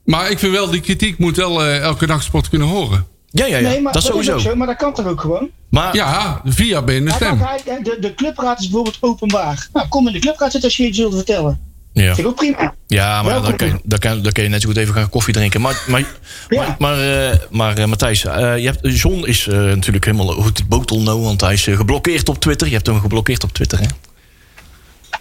[0.05, 3.07] Maar ik vind wel, die kritiek moet wel eh, elke nachtsport kunnen horen.
[3.31, 3.69] Ja, ja, ja.
[3.69, 4.33] Nee, maar dat is is sowieso.
[4.35, 5.49] ook zo, maar dat kan toch ook gewoon?
[5.71, 7.39] Maar Ja, via ben je de Hij stem.
[7.39, 9.69] kan kijken, de, de clubraad is bijvoorbeeld openbaar.
[9.73, 11.61] Nou, kom in de clubraad zitten als je iets wilt vertellen.
[11.93, 12.05] Ja.
[12.15, 12.75] Vind ik ook prima.
[12.87, 15.09] Ja, maar dan kun, je, dan, kan, dan kun je net zo goed even gaan
[15.11, 15.61] koffie drinken.
[15.61, 16.07] Maar, maar, Ja.
[16.49, 20.59] maar, maar, eh, maar eh, Matthijs, eh, je hebt, John is eh, natuurlijk helemaal goed
[20.59, 22.67] het botel nou, want hij is geblokkeerd op Twitter.
[22.69, 23.87] Je hebt hem geblokkeerd op Twitter, hè?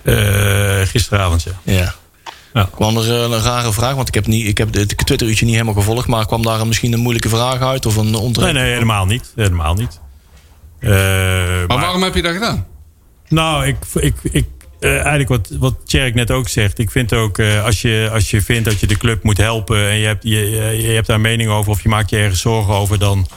[0.04, 1.52] Eh, gisteravond, ja.
[1.64, 1.94] Ja.
[2.54, 2.70] Ja.
[2.76, 5.74] Kwam er een rare vraag, want ik heb, niet, ik heb het Twitter-uurtje niet helemaal
[5.74, 8.54] gevolgd, maar kwam daar misschien een moeilijke vraag uit of een Nee, onterecht?
[8.54, 9.32] nee, helemaal niet.
[9.36, 10.00] Helemaal niet.
[10.80, 10.90] Eh,
[11.68, 12.66] Maar waarom heb je dat gedaan?
[13.28, 14.46] Nou, ik, ik, ik,
[14.80, 16.80] eh, eigenlijk wat, wat Tjerk net ook zegt.
[16.80, 19.90] Ik vind ook, eh, als, je, als je vindt dat je de club moet helpen...
[19.90, 22.42] en je hebt, je, je je hebt daar mening over of je maakt je ergens
[22.42, 23.00] zorgen over...
[23.00, 23.28] Dan,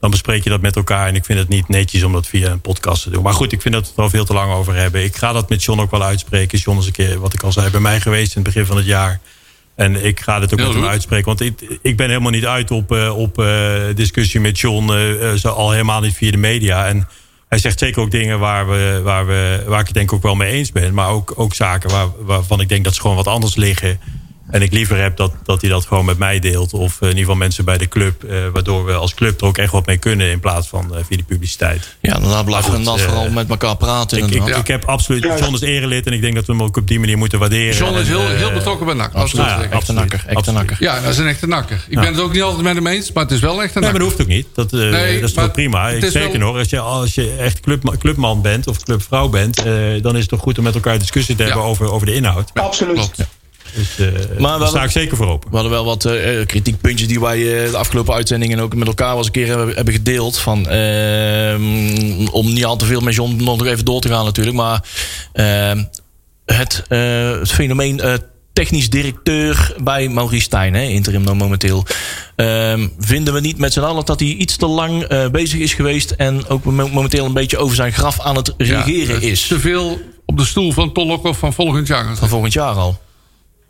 [0.00, 1.06] dan bespreek je dat met elkaar.
[1.06, 3.22] En ik vind het niet netjes om dat via een podcast te doen.
[3.22, 5.04] Maar goed, ik vind dat we het er al veel te lang over hebben.
[5.04, 6.58] Ik ga dat met John ook wel uitspreken.
[6.58, 8.76] John is een keer, wat ik al zei, bij mij geweest in het begin van
[8.76, 9.20] het jaar...
[9.78, 11.26] En ik ga dit ook met hem uitspreken.
[11.26, 14.90] Want ik, ik ben helemaal niet uit op, eh, op eh, discussie met John.
[14.90, 16.86] eh, eh, zo al helemaal niet via de media.
[16.86, 17.08] En
[17.48, 20.34] hij zegt zeker ook dingen waar, we, waar, we, waar ik het denk ook wel
[20.34, 20.94] mee eens ben.
[20.94, 24.00] Maar ook, ook zaken waar, waarvan ik denk dat ze gewoon wat anders liggen.
[24.50, 26.72] En ik liever heb dat, dat hij dat gewoon met mij deelt.
[26.72, 28.24] Of in ieder geval mensen bij de club.
[28.24, 30.30] eh, waardoor we als club er ook echt wat mee kunnen.
[30.30, 31.96] In plaats van eh, via de publiciteit.
[32.00, 34.18] Ja, dan blijven we dan eh, vooral met elkaar praten.
[34.18, 36.06] Ik, ik, ik heb absoluut John is erelid.
[36.06, 37.76] En ik denk dat we hem ook op die manier moeten waarderen.
[37.76, 39.14] John is En, heel, eh, heel betrokken bij NAC.
[39.14, 39.46] Absoluut.
[39.46, 40.22] Ja, Echte nakker.
[40.26, 40.76] Echte nakker.
[40.80, 41.84] Ja, dat is een echte nakker.
[41.88, 43.82] Ik ben het ook niet altijd met hem eens, maar het is wel echt een
[43.82, 44.18] Nee, maar nakker.
[44.18, 44.70] dat hoeft ook niet.
[44.70, 45.88] Dat, eh, Nee, dat is toch prima.
[45.90, 49.28] het is Zeker wel- nog, als je, als je echt club, clubman bent of clubvrouw
[49.28, 49.58] bent...
[49.62, 49.72] eh,
[50.02, 51.68] dan is het toch goed om met elkaar discussie te hebben Ja.
[51.68, 52.50] over, over de inhoud.
[52.54, 52.94] Absoluut.
[52.94, 53.26] Klopt.
[53.78, 55.48] Dus eh we daar sta hadden- ik zeker voor open.
[55.50, 59.08] We hadden wel wat eh, kritiekpuntjes die wij eh, de afgelopen uitzendingen ook met elkaar
[59.08, 60.38] wel eens een keer hebben, hebben gedeeld.
[60.38, 64.56] Van, ehm, om niet al te veel met John nog even door te gaan natuurlijk.
[64.56, 64.82] Maar
[65.32, 65.84] ehm,
[66.46, 68.14] het, eh, het fenomeen eh,
[68.52, 71.84] technisch directeur bij Maurice Stijn, hè, interim dan momenteel.
[72.36, 75.74] Ehm, vinden we niet met z'n allen dat hij iets te lang eh, bezig is
[75.74, 76.10] geweest.
[76.10, 79.46] En ook mo- momenteel een beetje over zijn graf aan het regeren Ja, is.
[79.46, 82.16] Te veel op de stoel van Tollokhoff van volgend jaar.
[82.16, 82.98] Van volgend jaar al.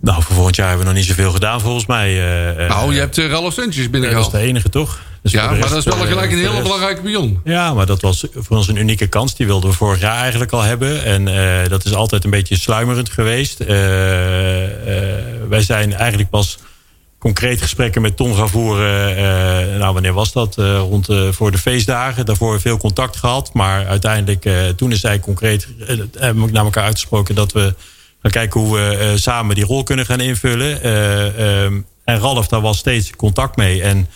[0.00, 2.08] Nou, voor volgend jaar hebben we nog niet zoveel gedaan volgens mij.
[2.08, 4.30] eh, eh, Nou, je hebt uh, Ralf Suntjes dat is binnengehaald.
[4.30, 5.00] de enige toch?
[5.22, 7.40] Dus Ja, maar dat is wel gelijk een hele belangrijke pion.
[7.44, 9.34] Ja, maar dat was voor ons een unieke kans.
[9.34, 11.04] Die wilden we vorig jaar eigenlijk al hebben.
[11.04, 11.24] En
[11.68, 13.58] dat is altijd een beetje sluimerend geweest.
[15.48, 16.58] Wij zijn eigenlijk pas
[17.18, 19.16] concreet gesprekken met Ton gaan voeren.
[19.78, 20.54] nou, wanneer was dat?
[20.56, 22.26] Rond voor de feestdagen.
[22.26, 23.50] Daarvoor veel contact gehad.
[23.52, 25.68] Maar uiteindelijk, toen is hij concreet...
[26.18, 27.74] hebben we naar elkaar uitgesproken dat we
[28.22, 30.82] gaan kijken hoe we eh, samen die rol kunnen gaan invullen.
[30.82, 33.82] Eh, ehm, en Ralf, daar was steeds contact mee.
[33.82, 34.08] En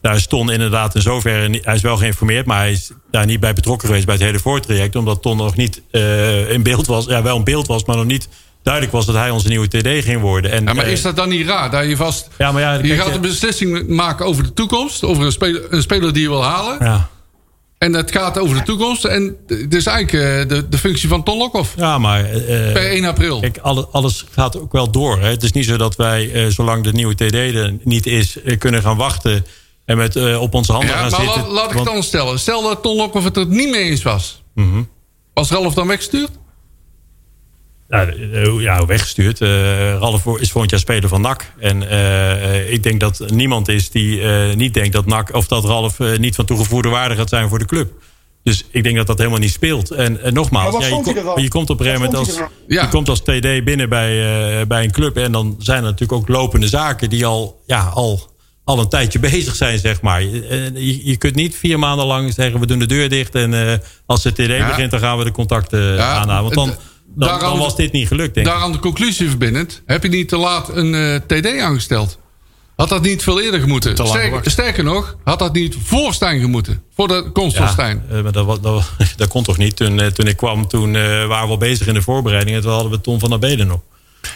[0.00, 1.60] daar is Ton inderdaad in zoverre...
[1.62, 4.06] Hij is wel geïnformeerd, maar hij is daar niet bij betrokken geweest...
[4.06, 4.96] bij het hele voortraject.
[4.96, 7.04] Omdat Ton nog niet eh, in beeld was.
[7.04, 8.28] Ja, wel in beeld was, maar nog niet
[8.62, 9.06] duidelijk was...
[9.06, 10.50] dat hij onze nieuwe TD ging worden.
[10.50, 11.70] En, Ja, maar is dat dan niet raar?
[11.70, 12.28] Dat je vast...
[12.38, 15.04] Ja, maar ja, je gaat een beslissing maken over de toekomst.
[15.04, 16.76] Over een speler, een speler die je wil halen.
[16.80, 17.08] Ja.
[17.80, 19.04] En het gaat over de toekomst.
[19.04, 21.74] En het is eigenlijk eh, de, de functie van Ton Lokhoff.
[21.76, 22.24] Ja, maar...
[22.24, 23.40] eh, Per 1 april.
[23.40, 25.20] Kijk, alle- alles gaat ook wel door.
[25.20, 25.28] Hè.
[25.28, 28.36] Het is niet zo dat wij, zolang de nieuwe TD er niet is...
[28.58, 29.46] kunnen gaan wachten
[29.84, 31.40] en met, op onze handen Ja, gaan maar zitten.
[31.42, 32.38] laat, laat ik het dan stellen.
[32.38, 34.42] Stel dat Ton Lokhoff het er niet mee eens was.
[34.54, 34.82] Mhm.
[35.34, 36.30] Was Ralf dan weggestuurd?
[37.90, 39.40] Ja, eh, ja, weggestuurd.
[39.40, 39.48] Eh
[39.98, 41.52] Ralf is volgend jaar speler van NAC.
[41.58, 45.34] En eh, ik denk dat niemand is die eh, niet denkt dat NAC...
[45.34, 47.92] of dat Ralf eh, niet van toegevoegde waarde gaat zijn voor de club.
[48.42, 49.90] Dus ik denk dat dat helemaal niet speelt.
[49.90, 52.38] En, en nogmaals, ja, je, kom- komt op een gegeven moment als,
[52.68, 54.10] je komt als TD binnen bij,
[54.60, 55.16] eh, bij een club...
[55.16, 58.20] en dan zijn er natuurlijk ook lopende zaken die al, ja, al,
[58.64, 60.22] al een tijdje bezig zijn, zeg maar.
[60.22, 62.60] Je, je, je kunt niet vier maanden lang zeggen...
[62.60, 64.90] we doen de deur dicht en eh, als de TD begint...
[64.90, 66.54] dan gaan we de contacten Ja, aanhouden.
[66.54, 68.52] Want dan, het- dan, daaraan- dan was dit niet gelukt, denk ik.
[68.52, 69.82] Daaraan de conclusie verbindend.
[69.86, 72.18] Heb je niet te laat een eh, TD aangesteld?
[72.76, 73.96] Had dat niet veel eerder gemoeten?
[74.50, 76.82] Sterker, nog, had dat niet voor Stijn gemoeten?
[76.94, 78.02] Voor de komst van Stijn?
[78.10, 78.62] eh, maar dat,
[79.16, 79.76] dat, kon toch niet?
[79.76, 82.56] Toen, eh, toen ik kwam, toen waren we al bezig in de voorbereiding.
[82.56, 83.80] En toen hadden we Tom van der Beden nog.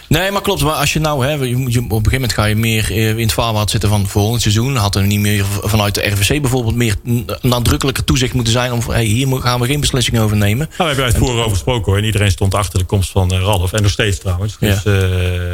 [0.09, 0.61] Nee, maar klopt.
[0.63, 3.17] Maar als je nou, hè, je, op een gegeven moment ga je meer eh, in
[3.19, 4.75] het vaarwater zitten van volgend seizoen.
[4.75, 8.71] Had er niet meer vanuit de RVC bijvoorbeeld meer n- nadrukkelijker toezicht moeten zijn.
[8.71, 10.65] Om, hey, hier gaan we geen beslissing over nemen.
[10.67, 11.97] Nou, we hebben uitvoerig over gesproken hoor.
[11.97, 13.73] En iedereen stond achter de komst van eh, Ralf.
[13.73, 14.57] En nog steeds trouwens.
[14.59, 14.91] Dus ja,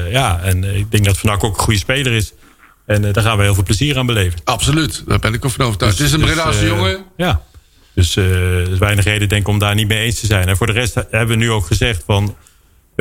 [0.09, 2.33] ja en eh, ik denk dat Van Ack ook een goede speler is.
[2.85, 4.39] En eh, daar gaan we heel veel plezier aan beleven.
[4.43, 5.97] Absoluut, daar ben ik ook van overtuigd.
[5.97, 6.97] het is een Dus, Breda's eh, jongen.
[7.17, 7.41] Ja.
[7.95, 8.23] Dus eh,
[8.61, 10.47] er is weinig reden denk ik om daar niet mee eens te zijn.
[10.47, 12.35] En voor de rest hebben we nu ook gezegd van...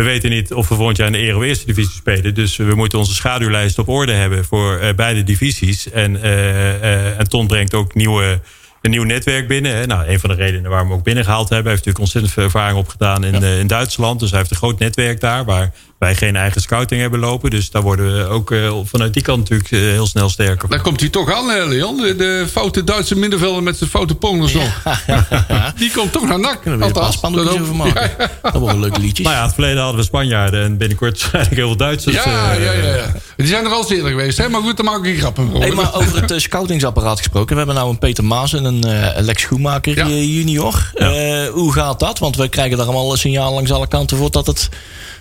[0.01, 2.35] We weten niet of we volgend jaar in de Ero Eerste Divisie spelen.
[2.35, 5.91] Dus we moeten onze schaduwlijst op orde hebben voor eh, beide divisies.
[5.91, 8.41] En, eh, eh, en Ton brengt ook nieuwe,
[8.83, 9.77] een nieuw netwerk binnen.
[9.77, 9.87] Hè.
[9.87, 11.73] Nou, een van de redenen waarom we hem ook binnengehaald hebben.
[11.73, 14.21] Hij heeft natuurlijk ontzettend veel ervaring opgedaan in, in Duitsland.
[14.21, 17.51] Dus hij heeft een groot netwerk daar waar wij geen eigen scouting hebben lopen.
[17.51, 20.69] Dus daar worden we ook eh, vanuit die kant natuurlijk eh, heel snel sterker.
[20.69, 21.97] Daar komt hij toch aan, hè, Leon.
[21.97, 24.83] De, de foute Duitse middenvelder met zijn foute Polners nog.
[25.77, 26.61] Die komt toch naar NAC.
[26.63, 28.11] Kunnen we een Althans, spandoekjes dat over maken.
[28.43, 29.27] Dat worden leuke liedjes.
[29.27, 32.15] Nou ja, het verleden hadden we Spanjaarden en binnenkort waarschijnlijk heel veel Duitsers.
[32.17, 33.13] Ja, eh, ja, ja, ja.
[33.37, 34.49] Die zijn er al eens eerder geweest, hè?
[34.49, 35.61] maar goed, daar maak ik geen grappen over.
[35.61, 37.51] Hey, maar over het eh, scoutingsapparaat gesproken.
[37.51, 40.05] We hebben nou een Peter Maas en een eh, Lex Schoenmaker Ja.
[40.07, 40.91] eh, junior.
[40.95, 41.09] Eh,
[41.53, 42.19] hoe gaat dat?
[42.19, 44.69] Want we krijgen daar allemaal een signaal langs alle kanten voor dat het,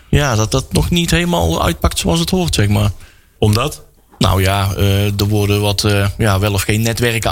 [0.09, 2.91] ja, dat dat nog niet helemaal uitpakt zoals het hoort, zeg maar.
[3.37, 3.87] Omdat?
[4.17, 7.31] Nou ja, eh, er worden wat eh, ja, wel of geen netwerken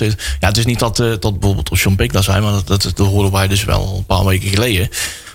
[0.00, 2.66] is, ja, het is niet dat, eh, dat bijvoorbeeld John Beek daar zijn, maar dat,
[2.66, 4.88] dat, dat hoorden wij dus wel een paar weken geleden.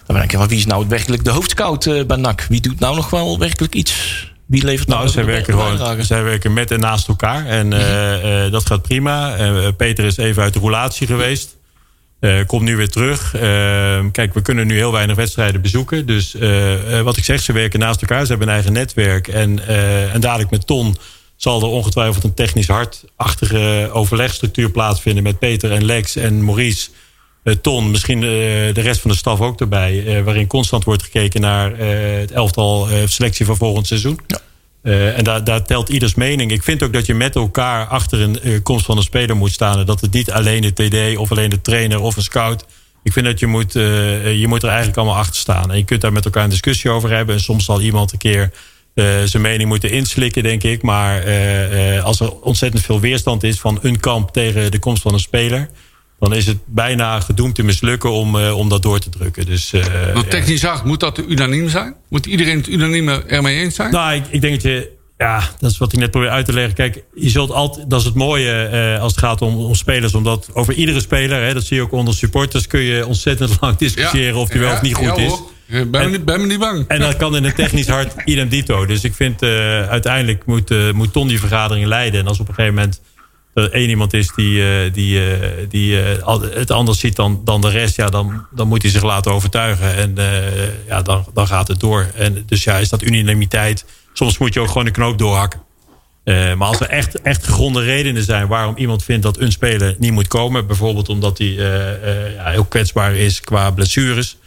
[0.05, 2.45] Dan denk ik, maar wie is nou werkelijk de hoofdscout eh, bij NAC?
[2.49, 3.93] Wie doet nou nog wel werkelijk iets?
[4.45, 7.45] Wie levert nou, Nou, zij werken, gewoon, zij werken met en naast elkaar.
[7.45, 9.35] En eh, dat gaat prima.
[9.77, 11.55] Peter is even uit de roulatie geweest.
[12.23, 13.35] Eh, komt nu weer terug.
[13.35, 16.05] Eh, kijk, we kunnen nu heel weinig wedstrijden bezoeken.
[16.05, 18.21] Dus eh, eh, wat ik zeg, ze werken naast elkaar.
[18.21, 19.27] Ze hebben een eigen netwerk.
[19.27, 19.67] En,
[20.13, 20.97] en dadelijk met Ton
[21.35, 26.89] zal er ongetwijfeld een technisch hartachtige overlegstructuur plaatsvinden met Peter en Lex en Maurice.
[27.61, 30.23] Ton, misschien de rest van de staf ook erbij.
[30.23, 31.77] waarin constant wordt gekeken naar
[32.19, 34.19] het elftal selectie van volgend seizoen.
[34.83, 36.51] Eh, en daar, daar telt ieders mening.
[36.51, 39.51] Ik vind ook dat je met elkaar achter een eh, komst van een speler moet
[39.51, 39.79] staan.
[39.79, 42.65] En dat het niet alleen de TD of alleen de trainer of een scout.
[43.03, 45.71] Ik vind dat je moet, eh, je moet er eigenlijk allemaal achter staan.
[45.71, 47.35] En je kunt daar met elkaar een discussie over hebben.
[47.35, 48.51] En soms zal iemand een keer
[49.25, 50.81] zijn mening moeten inslikken, denk ik.
[50.81, 51.23] Maar
[52.01, 55.69] als er ontzettend veel weerstand is van een kamp tegen de komst van een speler.
[56.19, 59.45] Dan is het bijna gedoemd te mislukken om, eh, om dat door te drukken.
[59.45, 59.71] Dus,
[60.13, 60.29] Want ja.
[60.31, 61.95] technisch acht, moet dat unaniem zijn?
[62.09, 63.91] Moet iedereen het unanieme ermee eens zijn?
[63.91, 64.91] Nou, ik, ik denk dat je.
[65.17, 66.73] Ja, dat is wat ik net probeer uit te leggen.
[66.73, 67.89] Kijk, je zult altijd.
[67.89, 70.13] Dat is het mooie eh, als het gaat om, om spelers.
[70.13, 73.77] Omdat over iedere speler, hè, dat zie je ook onder supporters, kun je ontzettend lang
[73.77, 75.33] discussiëren of die wel of niet goed ja, is.
[75.67, 76.87] Ik Ben, niet- ben me niet bang.
[76.87, 78.85] En dat kan in een technisch hart idem dito.
[78.85, 82.19] Dus ik vind uiteindelijk moet, moet Ton die vergadering leiden.
[82.19, 83.01] En als op een gegeven moment
[83.53, 87.61] er één iemand is die, eh, die, eh, die eh, het anders ziet dan, dan
[87.61, 89.95] de rest, ja, dan, dan moet hij zich laten overtuigen.
[89.95, 90.15] En
[90.87, 92.07] ja, dan, dan gaat het door.
[92.15, 93.85] En dus ja, is dat unanimiteit.
[94.13, 95.61] Soms moet je ook gewoon de knoop doorhakken.
[96.25, 100.11] Maar als er echt, echt gegronde redenen zijn waarom iemand vindt dat een speler niet
[100.11, 104.37] moet komen, bijvoorbeeld omdat hij ja, heel kwetsbaar is qua blessures.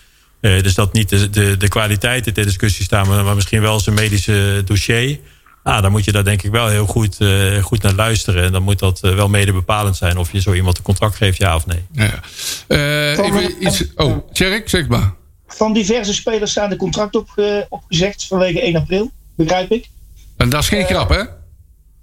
[0.41, 4.63] Dus dat niet de, de, de kwaliteiten ter discussie staan, maar misschien wel zijn medische
[4.65, 5.19] dossier.
[5.67, 8.45] Ah, dan moet je daar denk ik wel heel goed, eh, goed naar luisteren.
[8.45, 11.17] En dan moet dat eh, wel mede bepalend zijn of je zo iemand een contract
[11.17, 11.85] geeft, ja of nee.
[11.93, 12.21] Ja, ja.
[12.67, 13.85] Eh, even iets.
[13.97, 15.15] Oh, Tjerk, zeg maar.
[15.47, 19.89] Van diverse spelers zijn de contracten opge- opgezegd vanwege 1 april, begrijp ik.
[20.37, 21.23] En dat is geen grap, hè?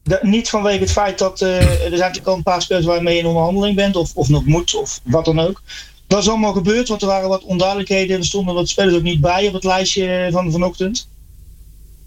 [0.04, 3.14] De- niet vanwege het feit dat eh, er zijn natuurlijk al een paar spelers waarmee
[3.14, 5.62] je in onderhandeling bent, of, of nog moet, of wat dan ook.
[6.08, 8.18] Dat is allemaal gebeurd, want er waren wat onduidelijkheden.
[8.18, 11.08] Er stonden wat spelers ook niet bij op het lijstje van vanochtend.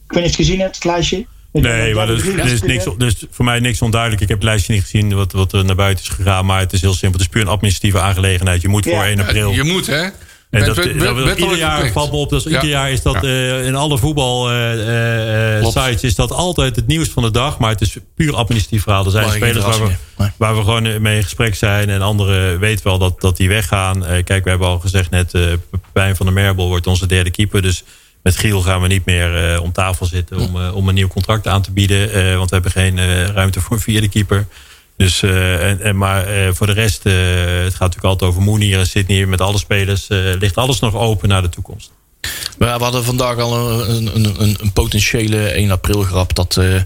[0.08, 1.26] Ik weet niet of je het gezien hebt, het lijstje.
[1.62, 4.22] Nee, maar er is, er is niks, er is voor mij niks onduidelijk.
[4.22, 6.46] Ik heb het lijstje niet gezien wat, wat er naar buiten is gegaan.
[6.46, 7.12] Maar het is heel simpel.
[7.12, 8.62] Het is puur een administratieve aangelegenheid.
[8.62, 8.90] Je moet Ja.
[8.90, 9.52] voor 1 april.
[9.52, 10.06] Je moet, hè?
[10.50, 12.30] En dat, wet- ieder jaar valt me op.
[12.30, 12.54] Dat is, Ja.
[12.56, 13.20] Ieder jaar is dat Ja.
[13.22, 17.30] eh, in alle voetbal eh, eh, eh, sites is dat altijd het nieuws van de
[17.30, 17.58] dag.
[17.58, 19.04] Maar het is puur administratief verhaal.
[19.04, 19.86] Er zijn Maar spelers waar
[20.16, 21.88] we, waar we gewoon mee in gesprek zijn.
[21.90, 24.06] En anderen weten wel dat, dat die weggaan.
[24.06, 27.30] Eh, kijk, we hebben al gezegd net, eh Pepijn van der Merbel wordt onze derde
[27.30, 27.62] keeper.
[27.62, 27.84] Dus
[28.26, 31.08] met Giel gaan we niet meer eh, om tafel zitten om, eh, om een nieuw
[31.08, 32.12] contract aan te bieden.
[32.12, 34.46] eh, want we hebben geen eh, ruimte voor een vierde keeper.
[34.96, 37.12] Dus, eh, en, en, maar eh, voor de rest, eh,
[37.62, 39.26] het gaat natuurlijk altijd over Moenier en Sydney.
[39.26, 41.90] Met alle spelers eh, ligt alles nog open naar de toekomst.
[42.58, 46.34] We we hadden vandaag al een, een, een, een potentiële 1 april grap.
[46.34, 46.80] Dat, eh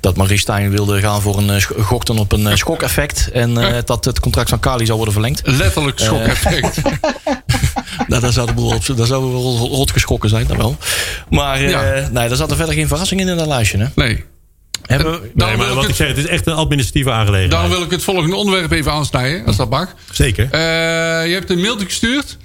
[0.00, 3.30] dat Marie Stijn wilde gaan voor een gokten op een schokeffect.
[3.32, 5.40] En eh, dat het contract van Kali zou worden verlengd.
[5.44, 6.76] Letterlijk schok-effect.
[8.08, 10.76] Nou, daar zou de boel op daar zouden we wel rot geschrokken zijn, dan wel.
[11.30, 12.08] Maar eh, Ja.
[12.12, 13.78] nee, daar zat er verder geen verrassing in in dat lijstje.
[13.78, 13.86] Hè?
[13.94, 14.24] Nee.
[14.82, 16.54] Hebben we, Dan Nee, maar wil wat ik ik het- zeg, het is echt een
[16.54, 17.50] administratieve aangelegenheid.
[17.50, 19.94] Daarom wil ik het volgende onderwerp even aansnijden, als dat mag.
[20.10, 20.44] Zeker.
[20.50, 20.60] Eh,
[21.26, 22.36] je hebt een mailtje gestuurd.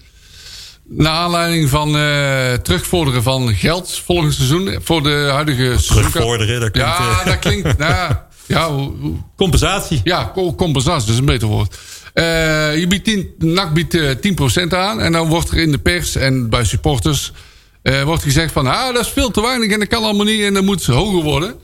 [0.93, 4.80] Naar aanleiding van eh, terugvorderen van geld volgend seizoen.
[4.84, 5.95] Voor de huidige seizoen.
[5.95, 6.89] Terugvorderen, dat klinkt...
[6.97, 7.78] Ja, dat klinkt.
[7.78, 8.14] nou,
[8.45, 10.01] ja, hoe, hoe- compensatie.
[10.03, 11.78] ja, co- compensatie, dat is een beter woord.
[12.14, 15.01] Eh, je biedt 10, NAC biedt eh, 10% aan.
[15.01, 17.32] En dan wordt er in de pers en bij supporters
[17.82, 18.68] eh, wordt gezegd van...
[18.68, 21.24] Ah, dat is veel te weinig en dat kan allemaal niet en dat moet hoger
[21.24, 21.55] worden.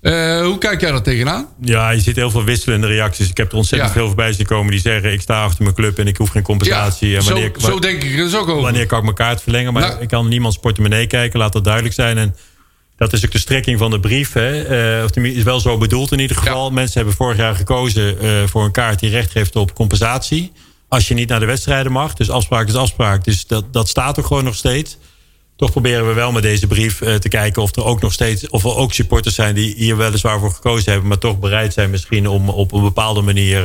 [0.00, 1.46] Eh, hoe kijk jij daar tegenaan?
[1.60, 3.28] Ja, je ziet heel veel wisselende reacties.
[3.30, 3.96] Ik heb er ontzettend Ja.
[3.96, 5.12] veel voorbij zien komen die zeggen...
[5.12, 7.16] ik sta achter mijn club en ik hoef geen compensatie.
[7.16, 8.62] en zo, wanneer, zo denk ik er dus ook over.
[8.62, 9.72] wanneer kan ik mijn kaart verlengen?
[9.72, 10.00] Maar Nou.
[10.02, 12.18] ik kan niemands portemonnee kijken, laat dat duidelijk zijn.
[12.18, 12.34] En
[12.96, 14.32] dat is ook de strekking van de brief.
[14.32, 14.62] Hè.
[14.98, 16.70] Eh, of is wel zo bedoeld in ieder geval.
[16.70, 20.52] Mensen hebben vorig jaar gekozen eh, voor een kaart die recht geeft op compensatie.
[20.88, 22.14] Als je niet naar de wedstrijden mag.
[22.14, 23.24] Dus afspraak is afspraak.
[23.24, 24.98] Dus dat, dat staat ook gewoon nog steeds.
[25.56, 28.48] Toch proberen we wel met deze brief eh, te kijken of er ook nog steeds,
[28.48, 31.90] of er ook supporters zijn die hier weliswaar voor gekozen hebben, maar toch bereid zijn
[31.90, 33.64] misschien om op een bepaalde manier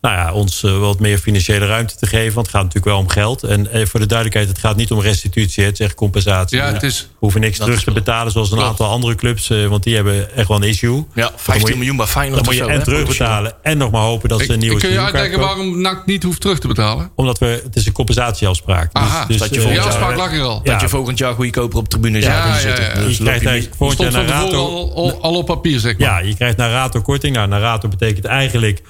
[0.00, 2.34] nou ja, ons eh, wat meer financiële ruimte te geven.
[2.34, 3.42] Want het gaat natuurlijk wel om geld.
[3.42, 6.58] En eh, voor de duidelijkheid, het gaat niet om restitutie, het is echt compensatie.
[6.58, 8.70] Ja, het is- We hoeven niks terug te betalen zoals een Klopt.
[8.70, 11.04] aantal andere clubs, eh, want die hebben echt wel een issue.
[11.14, 13.90] ja, Dan 15 moet je- miljoen bij Feyenoord Dan moet je en terugbetalen en nog
[13.90, 16.58] maar hopen dat ze een nieuwe ik kun je uitleggen waarom NAC niet hoeft terug
[16.58, 17.10] te betalen?
[17.14, 18.92] Omdat we, het is een compensatieafspraak.
[18.94, 20.56] Dus- Aha, dus, dat je Die volgend afspraak ja, lag er al.
[20.62, 20.80] Dat Ja.
[20.80, 22.84] je volgend jaar goedkoper op tribune zou ja, zitten.
[22.84, 22.94] ja.
[22.94, 24.56] Dus je krijgt eigenlijk volgend jaar naar Rato...
[24.66, 26.08] al, al, al op papier, zeg maar.
[26.08, 27.34] Ja, je krijgt naar Rato korting.
[27.36, 28.82] Nou, naar Rato betekent eigenlijk,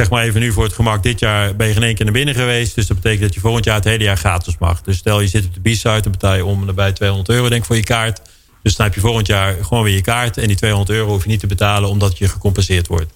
[0.00, 2.14] zeg maar even nu voor het gemak, dit jaar ben je geen één keer naar
[2.14, 2.74] binnen geweest.
[2.74, 4.82] Dus dat betekent dat je volgend jaar het hele jaar gratis mag.
[4.82, 7.48] Dus stel je zit op de B-site, dan betaal je om en nabij 200 euro
[7.48, 8.20] denk ik voor je kaart.
[8.62, 10.38] Dus dan heb je volgend jaar gewoon weer je kaart.
[10.38, 13.12] En die 200 euro hoef je niet te betalen omdat je gecompenseerd wordt.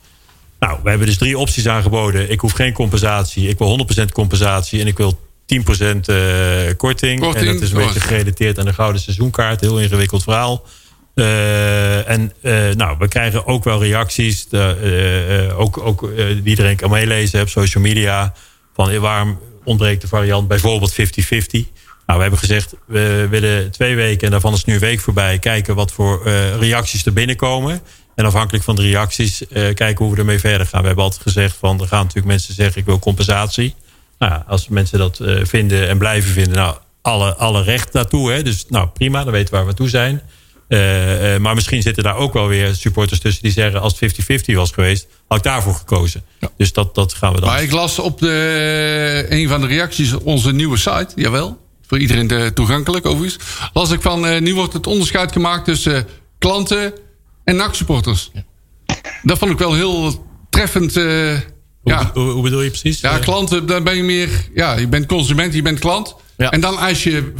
[0.58, 2.30] Nou, we hebben dus drie opties aangeboden.
[2.30, 3.48] Ik hoef geen compensatie.
[3.48, 4.80] Ik wil 100% compensatie.
[4.80, 5.16] En ik wil 10%
[5.46, 5.56] eh,
[6.76, 7.20] korting.
[7.20, 7.84] Korting, En dat is een oh.
[7.84, 9.60] beetje gerelateerd aan de gouden seizoenkaart.
[9.60, 10.64] Heel ingewikkeld verhaal.
[11.14, 14.48] Eh, en eh, nou, we krijgen ook wel reacties.
[14.48, 16.10] De, eh, ook ook
[16.44, 18.34] iedereen kan meelezen op social media.
[18.74, 21.66] Van waarom ontbreekt de variant bijvoorbeeld 50-50.
[22.06, 25.38] Nou, we hebben gezegd, we willen twee weken, en daarvan is nu een week voorbij,
[25.38, 27.80] kijken wat voor uh, reacties er binnenkomen.
[28.14, 30.80] En afhankelijk van de reacties uh, kijken hoe we ermee verder gaan.
[30.80, 33.74] We hebben altijd gezegd van, er gaan natuurlijk mensen zeggen, ik wil compensatie.
[34.18, 38.32] Nou, als mensen dat uh, vinden en blijven vinden, nou, alle, alle recht daartoe.
[38.32, 38.42] Hè?
[38.42, 40.22] Dus nou, prima, dan weten we waar we toe zijn.
[40.68, 43.80] Uh, uh, maar misschien zitten daar ook wel weer supporters tussen die zeggen...
[43.80, 46.22] als het 50-50 was geweest, had ik daarvoor gekozen.
[46.40, 46.50] Ja.
[46.56, 47.48] Dus dat, dat gaan we dan.
[47.48, 51.62] Maar ik las op de, een van de reacties onze nieuwe site, jawel.
[51.86, 53.44] Voor iedereen de, toegankelijk overigens.
[53.72, 56.06] Las ik van, uh, nu wordt het onderscheid gemaakt tussen
[56.38, 56.92] klanten
[57.44, 58.30] en NAC-supporters.
[58.32, 58.44] Ja.
[59.22, 60.94] Dat vond ik wel heel treffend...
[60.94, 62.10] Hoe, ja.
[62.14, 63.00] hoe, hoe, bedoel je precies?
[63.00, 64.28] Ja, klanten, dan ben je meer...
[64.54, 66.16] Ja, je bent consument, je bent klant.
[66.36, 66.50] Ja.
[66.50, 67.32] En dan eis je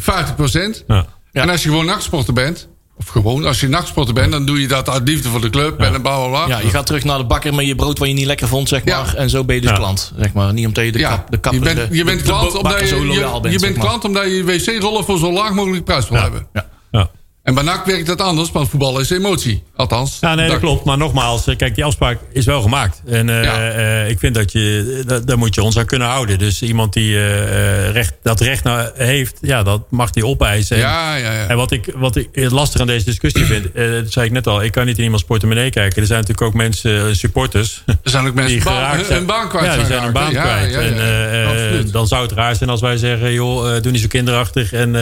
[0.81, 0.85] 50%.
[0.87, 1.07] Ja.
[1.33, 2.69] En als je gewoon nachtsporter bent...
[2.97, 5.81] Of gewoon, als je nachtsporter bent, dan doe je dat uit liefde voor de club
[5.81, 5.93] ja.
[5.93, 8.15] en bla bla Ja, je gaat terug naar de bakker met je brood wat je
[8.15, 9.07] niet lekker vond, zeg maar.
[9.07, 9.15] Ja.
[9.15, 9.77] En zo ben je dus ja.
[9.77, 10.53] klant, zeg maar.
[10.53, 11.69] Niet omdat je de, kap, de kapper...
[11.69, 15.05] Je bent, je bent klant omdat je, je, bent, je bent klant omdat je wc-rollen
[15.05, 16.47] voor zo laag mogelijk prijs wil hebben.
[16.53, 17.11] Ja.
[17.45, 19.63] En bij NAC werkt dat anders, want voetbal is emotie.
[19.77, 20.19] Althans.
[20.21, 20.85] Ja, nee, dat klopt.
[20.85, 23.03] Maar nogmaals, eh, kijk, die afspraak is wel gemaakt.
[23.07, 23.77] En uh, ja.
[23.77, 26.39] uh, ik vind dat je, daar moet je ons aan kunnen houden.
[26.39, 30.79] Dus iemand die uh, recht, dat recht nou heeft, ja, dat mag die opeisen.
[30.79, 31.47] Ja, ja, ja.
[31.47, 34.63] En wat ik, wat ik lastig aan deze discussie vind, dat zei ik net al,
[34.63, 36.01] ik kan niet in iemands portemonnee kijken.
[36.01, 37.83] Er zijn natuurlijk ook mensen, supporters.
[37.87, 39.19] Er zijn ook mensen die baan, zijn.
[39.19, 39.67] een baan kwijt.
[39.67, 40.75] Ja, die zijn een baan kwijt.
[40.75, 44.95] En dan zou het raar zijn als wij zeggen, joh, doe niet zo kinderachtig en...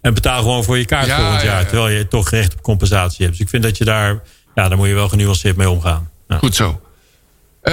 [0.00, 1.52] En betaal gewoon voor je kaart ja, volgend jaar.
[1.52, 1.66] Ja, ja.
[1.66, 3.30] Terwijl je toch recht op compensatie hebt.
[3.30, 4.22] Dus ik vind dat je daar...
[4.54, 6.10] Ja, daar moet je wel genuanceerd mee omgaan.
[6.28, 6.80] Goed zo.
[7.62, 7.72] Uh,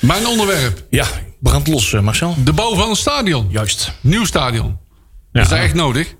[0.00, 0.82] mijn onderwerp.
[0.90, 1.06] Ja,
[1.40, 2.34] brand los Marcel.
[2.44, 3.46] De bouw van een stadion.
[3.50, 3.92] Juist.
[4.00, 4.78] Nieuw stadion.
[5.32, 6.14] Is dat echt nodig?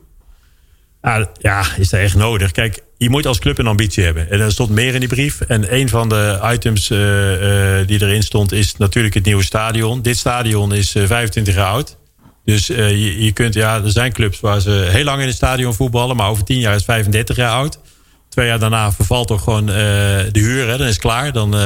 [1.40, 2.52] ja, is dat echt nodig?
[2.52, 4.30] Kijk, je moet als club een ambitie hebben.
[4.30, 5.40] En er stond meer in die brief.
[5.40, 6.98] En een van de items uh,
[7.86, 10.02] die erin stond is natuurlijk het nieuwe stadion.
[10.02, 11.96] Dit stadion is 25 jaar oud.
[12.46, 15.36] Dus uh, je, je, kunt, ja, er zijn clubs waar ze heel lang in het
[15.36, 17.78] stadion voetballen, maar over tien jaar is 35 jaar oud.
[18.28, 21.32] Twee jaar daarna vervalt toch gewoon uh, de huur, hè, dan is het klaar.
[21.32, 21.62] Dan uh,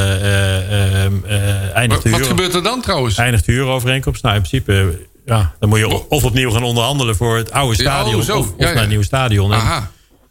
[1.74, 2.18] eindigt de huur.
[2.18, 3.16] Wat gebeurt er dan trouwens?
[3.16, 4.22] Eindigt de huurovereenkomst.
[4.22, 8.24] Nou, in principe, ja, dan moet je of opnieuw gaan onderhandelen voor het oude stadion,
[8.24, 8.74] ja, oh, of, of ja, ja.
[8.74, 9.52] naar een nieuw stadion.
[9.52, 9.90] Aha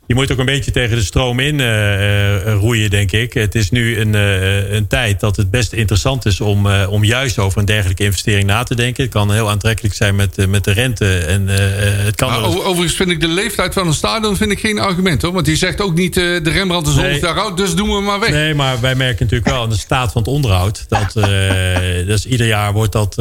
[0.09, 3.33] je moet ook een beetje tegen de stroom in uh, roeien, denk ik.
[3.33, 7.03] Het is nu een, uh, een tijd dat het best interessant is om, uh, om
[7.03, 9.03] juist over een dergelijke investering na te denken.
[9.03, 11.17] Het kan heel aantrekkelijk zijn met, met de rente.
[11.17, 14.79] En, het kan over, overigens vind ik de leeftijd van een stadion vind ik geen
[14.79, 15.21] argument.
[15.21, 15.31] hoor.
[15.33, 18.19] Want die zegt ook niet de Rembrandt is 100 jaar oud, dus doen we maar
[18.19, 18.29] weg.
[18.29, 20.85] Nee, maar wij merken natuurlijk wel aan de staat van het onderhoud.
[20.87, 21.13] Dat,
[22.11, 23.17] dus ieder jaar wordt dat,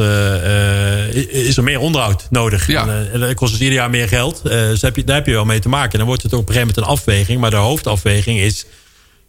[1.29, 2.67] is er meer onderhoud nodig.
[2.67, 2.87] Ja.
[3.13, 4.41] En, dat kost dus ieder jaar meer geld.
[4.43, 5.91] dus heb je, daar heb je wel mee te maken.
[5.91, 7.39] En dan wordt het ook op een gegeven moment een afweging.
[7.39, 8.65] Maar de hoofdafweging is...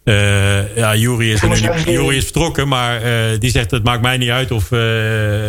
[0.03, 1.41] Uh, ja, Jury is,
[1.85, 4.79] Jury is vertrokken, maar uh, die zegt het maakt mij niet uit of uh,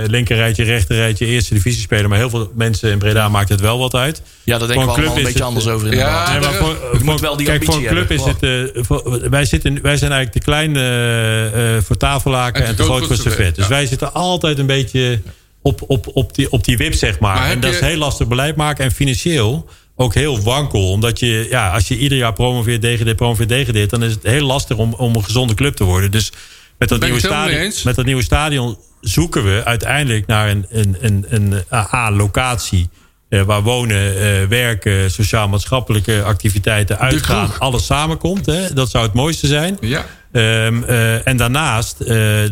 [0.07, 2.09] linkerrijtje, rechterrijtje, eerste divisie spelen.
[2.09, 4.22] Maar heel veel mensen in Breda maakt het wel wat uit.
[4.44, 6.28] Ja, dat denk ik wel een beetje het, anders over inderdaad.
[6.28, 8.86] Ja, nee, maar voor, voor, moet wel die kijk, voor een club hebben, is het,
[8.86, 13.16] voor, wij, zitten, wij zijn eigenlijk te klein voor tafellaken en, en te groot voor
[13.16, 13.55] servet.
[13.55, 13.70] Dus ja.
[13.70, 15.20] wij zitten altijd een beetje
[15.62, 17.34] op, op, op, die, op die wip, zeg maar.
[17.34, 17.76] maar en dat je...
[17.76, 20.90] is heel lastig beleid maken en financieel ook heel wankel.
[20.90, 23.90] Omdat je, ja, als je ieder jaar promoveert, degradeert, promoveert, degradeert...
[23.90, 26.11] dan is het heel lastig om, om een gezonde club te worden.
[26.11, 26.32] Dus
[26.78, 31.26] met dat, nieuwe stadion, met dat nieuwe stadion zoeken we uiteindelijk naar een, een, een,
[31.28, 32.88] een, een locatie...
[33.28, 38.47] Uh, waar wonen, uh, werken, sociaal-maatschappelijke activiteiten, uitgaan, alles samenkomt.
[38.47, 38.72] Hè?
[38.72, 39.76] Dat zou het mooiste zijn.
[39.80, 40.07] Ja.
[40.32, 41.99] Um, uh, en daarnaast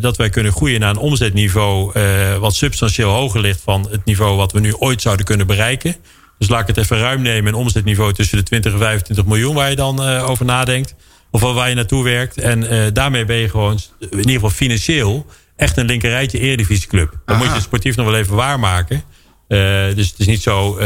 [0.01, 1.93] dat wij kunnen groeien naar een omzetniveau
[2.39, 5.97] wat substantieel hoger ligt van het niveau wat we nu ooit zouden kunnen bereiken.
[6.41, 7.53] Dus laat ik het even ruim nemen.
[7.53, 10.95] Een omzetniveau tussen de 20 en 25 miljoen waar je dan uh, over nadenkt.
[11.31, 12.39] Of waar je naartoe werkt.
[12.39, 15.27] En uh, daarmee ben je gewoon, in ieder geval financieel,
[15.57, 17.19] echt een linkerrijtje eredivisieclub.
[17.25, 18.97] Dan moet je sportief nog wel even waarmaken.
[18.97, 19.59] Uh,
[19.95, 20.79] dus het is niet zo,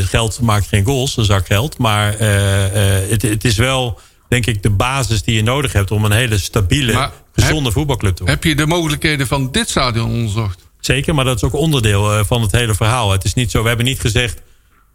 [0.00, 1.78] geld maakt geen goals, een zak geld.
[1.78, 5.90] Maar het, het, is wel, denk ik, de basis die je nodig hebt...
[5.90, 8.34] om een hele stabiele, maar gezonde heb, voetbalclub te worden.
[8.34, 10.68] Heb je de mogelijkheden van dit stadion onderzocht?
[10.80, 13.12] Zeker, maar dat is ook onderdeel van het hele verhaal.
[13.12, 14.44] Het is niet zo, we hebben niet gezegd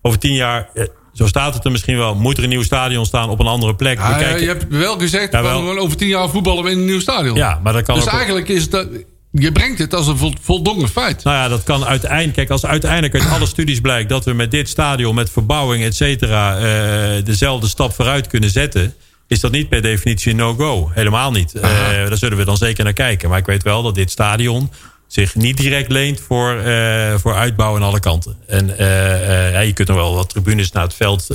[0.02, 0.84] over tien jaar, eh,
[1.14, 3.76] zo staat het er misschien wel, moet er een nieuw stadion staan op een andere
[3.76, 3.98] plek.
[3.98, 6.86] Ja, kijken, je hebt wel gezegd, ja, wel, over tien jaar voetballen we in een
[6.86, 7.36] nieuw stadion.
[7.36, 8.88] Ja, maar dat kan dus eigenlijk is het,
[9.32, 11.24] je brengt het als een voldongen feit.
[11.24, 12.34] Nou ja, dat kan uiteindelijk.
[12.34, 15.96] Kijk, als uiteindelijk uit alle studies blijkt dat we met dit stadion, met verbouwing, et
[15.96, 18.94] cetera, uh, dezelfde stap vooruit kunnen zetten.
[19.28, 20.92] Is dat niet per definitie een no-go?
[20.94, 21.56] Helemaal niet.
[21.56, 23.30] Uh, daar zullen we dan zeker naar kijken.
[23.30, 24.72] Maar ik weet wel dat dit stadion
[25.12, 28.36] zich niet direct leent voor, uh, voor uitbouw aan alle kanten.
[28.48, 31.28] En uh, uh, ja, je kunt nog wel wat tribunes naar het veld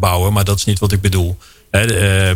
[0.00, 1.36] bouwen, maar dat is niet wat ik bedoel.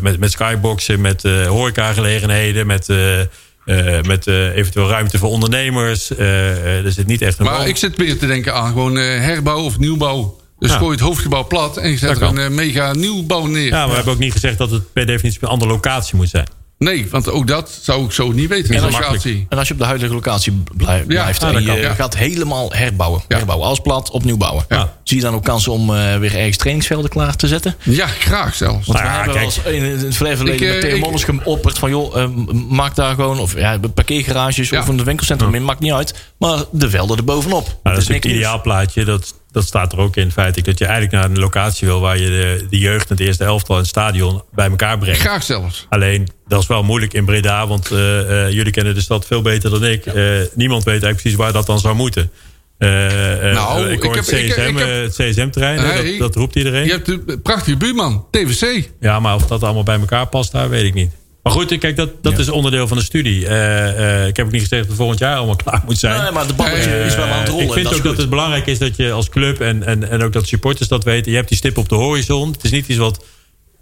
[0.01, 6.15] met, met skyboxen, met horecagelegenheden, met eh, met eh, eventueel ruimte voor ondernemers.
[6.17, 7.69] Eh, eh, er zit niet echt een Maar band.
[7.69, 10.41] ik zit meer te denken aan gewoon eh, herbouw of nieuwbouw.
[10.59, 10.77] Dus Ja.
[10.79, 13.67] gooi het hoofdgebouw plat en je zet er een eh, mega nieuwbouw neer.
[13.67, 16.29] Ja, maar we hebben ook niet gezegd dat het per definitie een andere locatie moet
[16.29, 16.47] zijn.
[16.79, 18.71] Nee, want ook dat zou ik zo niet weten.
[18.75, 19.47] En in als, locatie.
[19.49, 21.95] en als je op de huidige locatie blij- blijft ah, en dat je kan, ja.
[21.95, 23.23] gaat helemaal herbouwen.
[23.29, 23.37] Ja.
[23.37, 24.65] Herbouwen, als plat, opnieuw bouwen.
[24.69, 24.93] Ja.
[25.03, 27.75] Zie je dan ook kansen om eh, weer ergens trainingsvelden klaar te zetten?
[27.83, 28.87] Ja, graag zelfs.
[28.87, 29.55] Want Nou we ja, hebben kijk.
[29.65, 31.91] wel eens in het verleden Ik, met eh, Theo ik- Monnes geopperd van...
[31.91, 32.29] joh, eh,
[32.69, 34.81] maak daar gewoon of ja, parkeergarages Ja.
[34.81, 36.15] of een winkelcentrum in, maakt niet uit.
[36.39, 37.65] Maar de velden er bovenop.
[37.65, 38.45] Nou, dat is niks natuurlijk het nieuws.
[38.45, 39.05] ideaalplaatje.
[39.05, 40.67] Dat, dat staat er ook in feitelijk.
[40.67, 43.45] Dat je eigenlijk naar een locatie wil waar je de, de jeugd en het eerste
[43.45, 45.21] elftal en het stadion bij elkaar brengt.
[45.21, 45.87] Graag zelfs.
[45.89, 49.43] Alleen, dat is wel moeilijk in Breda, want eh, eh, jullie kennen de stad veel
[49.43, 50.07] beter dan ik.
[50.07, 50.15] Eh,
[50.55, 52.31] niemand weet eigenlijk precies waar dat dan zou moeten.
[52.79, 56.11] Nou, ik hoor ik het ik- CSM, ik heb- het CSM-terrein, Nee.
[56.11, 56.85] dat, dat roept iedereen.
[56.85, 58.91] Je hebt een prachtige buurman, TVC.
[59.01, 61.13] Ja, maar of dat allemaal bij elkaar past, daar weet ik niet.
[61.49, 63.47] Maar goed, kijk, dat, dat is onderdeel van de studie.
[63.47, 66.23] Eh, eh, ik heb ook niet gezegd dat het volgend jaar allemaal klaar moet zijn.
[66.23, 67.67] Nee, maar de balletje Eh, is wel aan het rollen.
[67.67, 70.23] ik vind dat ook dat het belangrijk is dat je als club en, en, en
[70.23, 71.31] ook dat supporters dat weten.
[71.31, 72.53] Je hebt die stip op de horizon.
[72.53, 73.25] Het is niet iets wat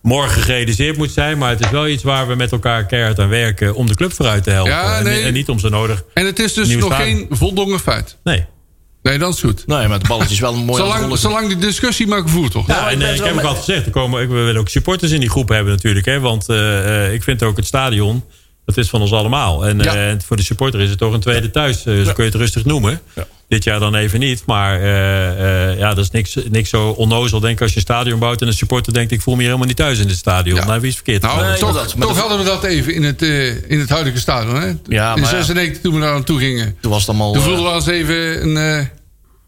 [0.03, 1.39] morgen gerealiseerd moet zijn.
[1.39, 4.12] Maar het is wel iets waar we met elkaar keihard aan werken om de club
[4.12, 4.73] vooruit te helpen.
[4.73, 5.23] Ja, nee.
[5.23, 6.05] en, niet om zo nodig.
[6.14, 7.17] En het is dus nog stadion.
[7.17, 8.17] geen voldongen feit.
[8.25, 8.45] Nee.
[9.09, 9.67] Nee, dat is goed.
[9.67, 12.23] Nee, maar het balletje is wel een mooi aan het Zolang, zolang die discussie maar
[12.23, 12.69] gevoerd wordt.
[12.69, 14.69] Ja, ik en eh, ik heb ook altijd gezegd, er komen, ik- we willen ook
[14.69, 16.07] supporters in die groep hebben natuurlijk.
[16.07, 18.25] Hè, want eh, eh, ik vind ook het stadion,
[18.65, 19.67] dat is van ons allemaal.
[19.67, 19.95] En Ja.
[19.95, 21.85] eh, voor de supporter is het toch een tweede thuis.
[21.87, 23.01] eh, zo kun je het rustig noemen.
[23.49, 24.43] Dit jaar dan even niet.
[24.47, 27.41] Maar eh, eh, ja, dat is niks, niks zo onnozel.
[27.41, 29.13] Denk als je een stadion bouwt en een supporter denkt...
[29.13, 30.57] ik voel me hier helemaal niet thuis in dit stadion.
[30.59, 30.65] Ja.
[30.65, 31.23] Nou, wie is verkeerd?
[31.23, 31.73] Nou, Nee, toch.
[31.75, 34.55] Maar toch dat- hadden we dat even in het, eh, in het huidige stadion.
[34.55, 34.67] Hè?
[34.67, 35.25] Ja, in maar ja.
[35.29, 36.77] 96 toen we daar naartoe gingen.
[36.81, 37.33] Toen was het allemaal...
[37.33, 38.89] Toen voelden we ons even een...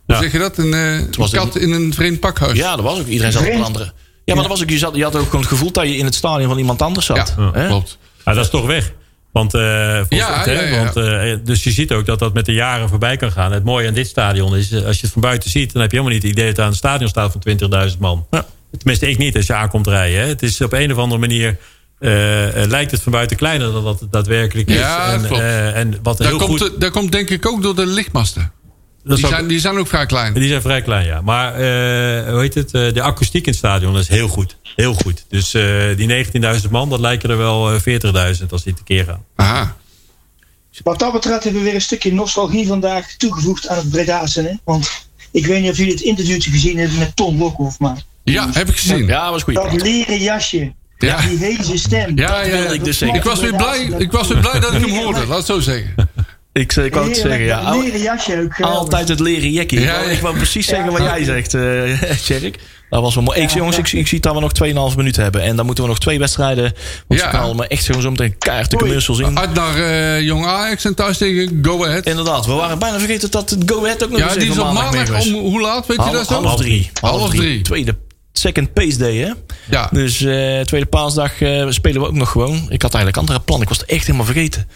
[0.09, 0.23] hoe Ja.
[0.23, 0.59] zeg je dat?
[0.59, 2.59] Een, eh, was kat in een vreemd pakhuis.
[2.59, 3.07] Ja, dat was ook.
[3.07, 3.93] Iedereen zat op een andere.
[4.25, 5.97] Ja, maar dat was ook, je, zat, je had ook gewoon het gevoel dat je
[5.97, 7.35] in het stadion van iemand anders zat.
[7.55, 7.99] Ja, klopt.
[8.25, 8.93] Maar dat is toch weg.
[9.33, 9.61] Want, eh,
[10.09, 10.79] Ja, het, ja, ja.
[10.85, 13.53] want eh, dus je ziet ook dat dat met de jaren voorbij kan gaan.
[13.53, 15.73] Het mooie aan dit stadion is, als je het van buiten ziet...
[15.73, 17.99] dan heb je helemaal niet het idee dat er aan een stadion staat van 20.000
[17.99, 18.27] man.
[18.31, 18.47] Ja.
[18.77, 20.21] Tenminste, ik niet als je aankomt rijden.
[20.21, 20.27] Hè.
[20.27, 21.57] Het is op een of andere manier...
[22.69, 24.77] lijkt het van buiten kleiner dan dat het daadwerkelijk is.
[24.77, 25.43] Ja, en, klopt.
[25.43, 26.81] eh, en wat Dat heel komt, goed...
[26.81, 28.53] dat komt denk ik ook door de lichtmasten.
[29.09, 30.33] Dat Die ook- zijn, die zijn ook vrij klein.
[30.35, 31.21] die zijn vrij klein, ja.
[31.21, 32.73] Maar eh, hoe heet het?
[32.75, 34.57] eh, de akoestiek in het stadion is heel goed.
[34.77, 35.25] Heel goed.
[35.29, 36.07] Dus eh, die
[36.63, 37.81] 19.000 man, dat lijken er wel eh,
[38.41, 39.25] 40.000 als die tekeer gaan.
[39.37, 39.77] Aha.
[40.83, 44.43] Wat dat betreft hebben we weer een stukje nostalgie vandaag toegevoegd aan het Bredaanse.
[44.43, 44.53] Hè?
[44.65, 44.91] Want
[45.31, 48.69] ik weet niet of jullie het interviewtje gezien hebben met Tom Lokhoff, maar Ja, heb
[48.69, 49.07] ik gezien.
[49.07, 49.55] Ja, Ja, was goed.
[49.55, 51.21] dat leren jasje, ja.
[51.21, 52.17] die heze stem.
[52.19, 53.19] Ja, ja, ik dus zeggen.
[53.19, 55.27] Ik was weer blij, ik was weer blij dat ik hem hoorde.
[55.27, 55.95] Laat het zo zeggen.
[56.53, 57.77] Ik, ik wou het zeggen, ja.
[57.79, 58.79] Leren jasje ook geweldig.
[58.81, 59.81] Altijd het leren jekkie.
[59.81, 60.11] Ja, Ik wou- ja.
[60.17, 62.59] Ik wou precies zeggen wat jij zegt, eh Tjerk.
[62.91, 63.41] Dat was wel mooi.
[63.41, 64.53] Ik, jongens, ik, ik zie dat we nog
[64.93, 65.43] 2,5 minuten hebben.
[65.43, 66.63] En dan moeten we nog twee wedstrijden.
[67.07, 67.31] Want Ja.
[67.31, 69.39] ze knallen me echt gewoon zo meteen keihard de commercials in.
[69.39, 72.07] Uit naar eh, Jong Ajax en thuis tegen Go Ahead.
[72.07, 74.55] Inderdaad, we waren bijna vergeten dat het Go Ahead ook nog Ja, eens die even
[74.63, 76.47] is op maandag om hoe laat, weet je dat Half, zo?
[76.49, 76.91] half drie.
[77.01, 77.63] Half drie.
[77.63, 77.97] Tweede
[78.39, 79.32] second pace day, hè?
[79.70, 79.89] Ja.
[79.93, 82.66] Dus eh, tweede paasdag eh, spelen we ook nog gewoon.
[82.68, 83.68] Ik had eigenlijk andere plannen.
[83.68, 84.66] Ik was het echt helemaal vergeten.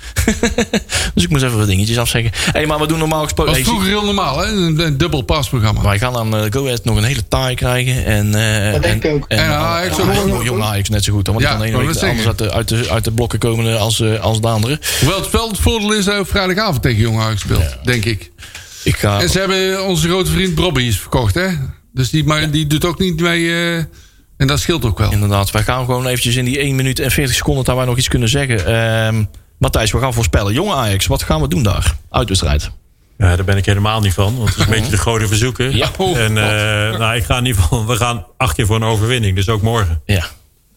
[1.14, 2.30] dus ik moest even wat dingetjes afzeggen.
[2.52, 3.52] hey, maar we doen normaal gesproken...
[3.52, 4.46] was vroeger heel normaal, hè?
[4.46, 5.82] Een, een dubbel pasprogramma.
[5.82, 8.04] wij gaan aan eh, Go Ahead nog een hele taai krijgen.
[8.04, 9.24] En, eh, Dat denk en, ik ook.
[9.28, 10.08] En, En Ajax ook.
[10.08, 11.24] Ah, Jong Ajax net zo goed.
[11.24, 13.12] Dan, want Ja, die kan de ene week anders uit de, uit, de, uit de
[13.12, 14.78] blokken komen als, als de andere.
[15.00, 18.30] Hoewel het wel het voordeel is dat op vrijdagavond tegen Jong Ajax speelt, denk ik.
[18.84, 19.20] Ik ga...
[19.20, 21.48] En ze hebben onze grote vriend Bobby is verkocht, hè?
[21.92, 23.48] Dus die, maar die doet ook niet mee.
[23.48, 23.76] eh,
[24.36, 25.10] en dat scheelt ook wel.
[25.12, 27.64] Inderdaad, wij gaan gewoon eventjes in die 1 minuut en 40 seconden...
[27.64, 28.66] dat wij nog iets kunnen zeggen.
[28.66, 29.24] Ehm,
[29.58, 30.52] Matthijs, we gaan voorspellen.
[30.52, 31.96] Jonge Ajax, wat gaan we doen daar?
[32.10, 32.70] Uitwedstrijd.
[33.18, 34.36] Ja, daar ben ik helemaal niet van.
[34.36, 35.76] Want het is een beetje de grote verzoeken.
[35.76, 35.90] Ja.
[35.98, 37.86] En eh, nou, ik ga in ieder geval...
[37.86, 39.36] We gaan acht keer voor een overwinning.
[39.36, 39.98] Dus ook morgen.
[40.00, 40.02] 2-1.
[40.04, 40.24] Ja.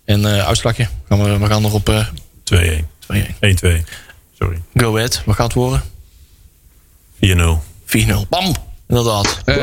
[0.06, 0.88] En eh uitslagje?
[1.10, 2.08] Gaan we, we gaan nog op eh
[2.54, 2.60] 2-1.
[3.16, 3.18] 1-2.
[4.40, 4.58] Sorry.
[4.58, 4.62] 4-0.
[4.74, 5.82] Go ahead, wat gaat het worden?
[7.26, 8.28] 4-0.
[8.30, 8.56] Bam!
[8.88, 9.38] Inderdaad.
[9.46, 9.56] Eh,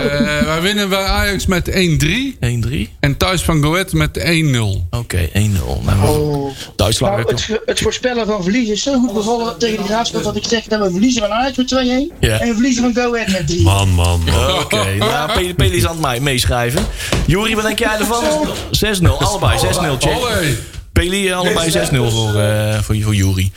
[0.44, 2.36] wij winnen bij Ajax met 1-3.
[2.40, 2.88] 1-3.
[3.00, 4.86] En thuis van Go Ahead met 1-0.
[4.90, 5.82] Oké, 1-0.
[5.84, 6.50] Nou, Oh.
[6.76, 10.44] Nou, het, het voorspellen van verliezen is zo goed bevallen tegen de graafschap dat ik
[10.48, 12.38] zeg dat we verliezen van Ajax met 2-1 Ja.
[12.40, 13.62] en we verliezen van Go Ahead met 3.
[13.62, 14.58] Man, man, man.
[14.60, 16.86] Oké, nou, Peli is aan het mij- meeschrijven.
[17.26, 18.24] Juri, wat denk jij ervan?
[18.70, 20.56] 6-0, allebei 6-0, check.
[20.92, 23.52] Peli, allebei 6-0 voor, eh voor, voor Juri.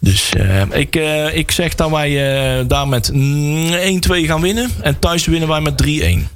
[0.00, 2.10] Dus eh, ik, eh, ik zeg dat wij
[2.58, 4.70] eh, daar met mm, 1-2 gaan winnen.
[4.80, 6.28] En thuis winnen wij met 3-1.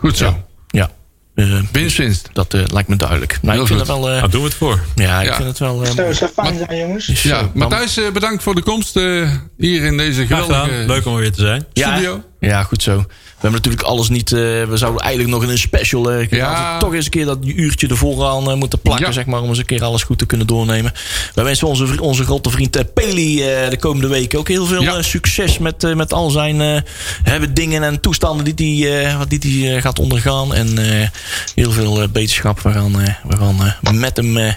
[0.00, 0.36] Goed zo.
[0.68, 0.90] Ja,
[1.34, 2.28] eh, Winst, winst.
[2.32, 3.38] dat lijkt me duidelijk.
[3.42, 3.88] Nou, Heel ik vind goed.
[3.88, 4.10] het wel...
[4.10, 4.80] eh, doen we het voor.
[4.94, 5.34] ja, ik Ja.
[5.36, 5.82] vind het wel...
[5.84, 7.04] eh, Zo, zou fijn zijn jongens.
[7.06, 11.14] zo, Ja, Matthijs, eh, bedankt voor de komst eh, hier in deze geweldige Leuk om
[11.14, 11.66] er weer te zijn.
[11.72, 12.14] Ja, studio.
[12.14, 12.22] Ja,
[12.62, 12.96] goed zo.
[12.96, 14.32] We hebben natuurlijk alles niet.
[14.32, 16.10] eh, we zouden eigenlijk nog in een special.
[16.10, 16.78] eh, Ja.
[16.78, 19.12] toch eens een keer dat uurtje ervoor aan eh, moeten plakken, Ja.
[19.12, 19.40] zeg maar.
[19.42, 20.92] Om eens een keer alles goed te kunnen doornemen.
[21.34, 24.96] Wij wensen onze, onze grote vriend Peli eh, de komende weken ook heel veel Ja.
[24.96, 26.80] eh, succes met, met al zijn eh,
[27.22, 30.54] hebben dingen en toestanden die hij eh, wat die die, gaat ondergaan.
[30.54, 31.08] En eh,
[31.54, 32.60] heel veel eh, beterschap.
[32.60, 34.52] We gaan, eh, we gaan eh, met hem eh,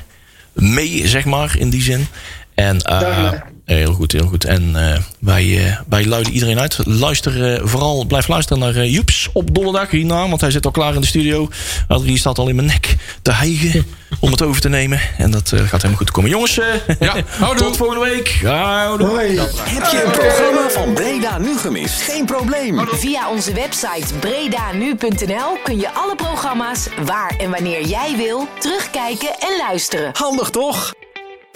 [0.54, 2.08] mee, zeg maar, in die zin.
[2.56, 3.46] En eh, Duidelijk.
[3.66, 4.46] Heel goed, heel goed.
[4.46, 6.78] En eh, wij, eh, wij luiden iedereen uit.
[6.86, 10.30] Luister eh, vooral, blijf luisteren naar Joeps op donderdag hierna.
[10.30, 11.50] Want hij zit al klaar in de studio.
[11.88, 13.86] Adrie staat al in mijn nek te hijgen
[14.20, 15.00] om het over te nemen.
[15.18, 16.30] En dat eh, gaat helemaal goed komen.
[16.30, 16.56] Jongens,
[17.00, 17.66] Ja, houdoe.
[17.66, 18.40] tot volgende week.
[18.44, 19.08] Houdoe.
[19.08, 19.40] Hoi.
[19.40, 22.02] Heb je een programma van Breda nu gemist?
[22.02, 22.88] Geen probleem.
[22.92, 29.58] Via onze website bredanu.nl kun je alle programma's waar en wanneer jij wil terugkijken en
[29.68, 30.10] luisteren.
[30.14, 30.94] Handig toch?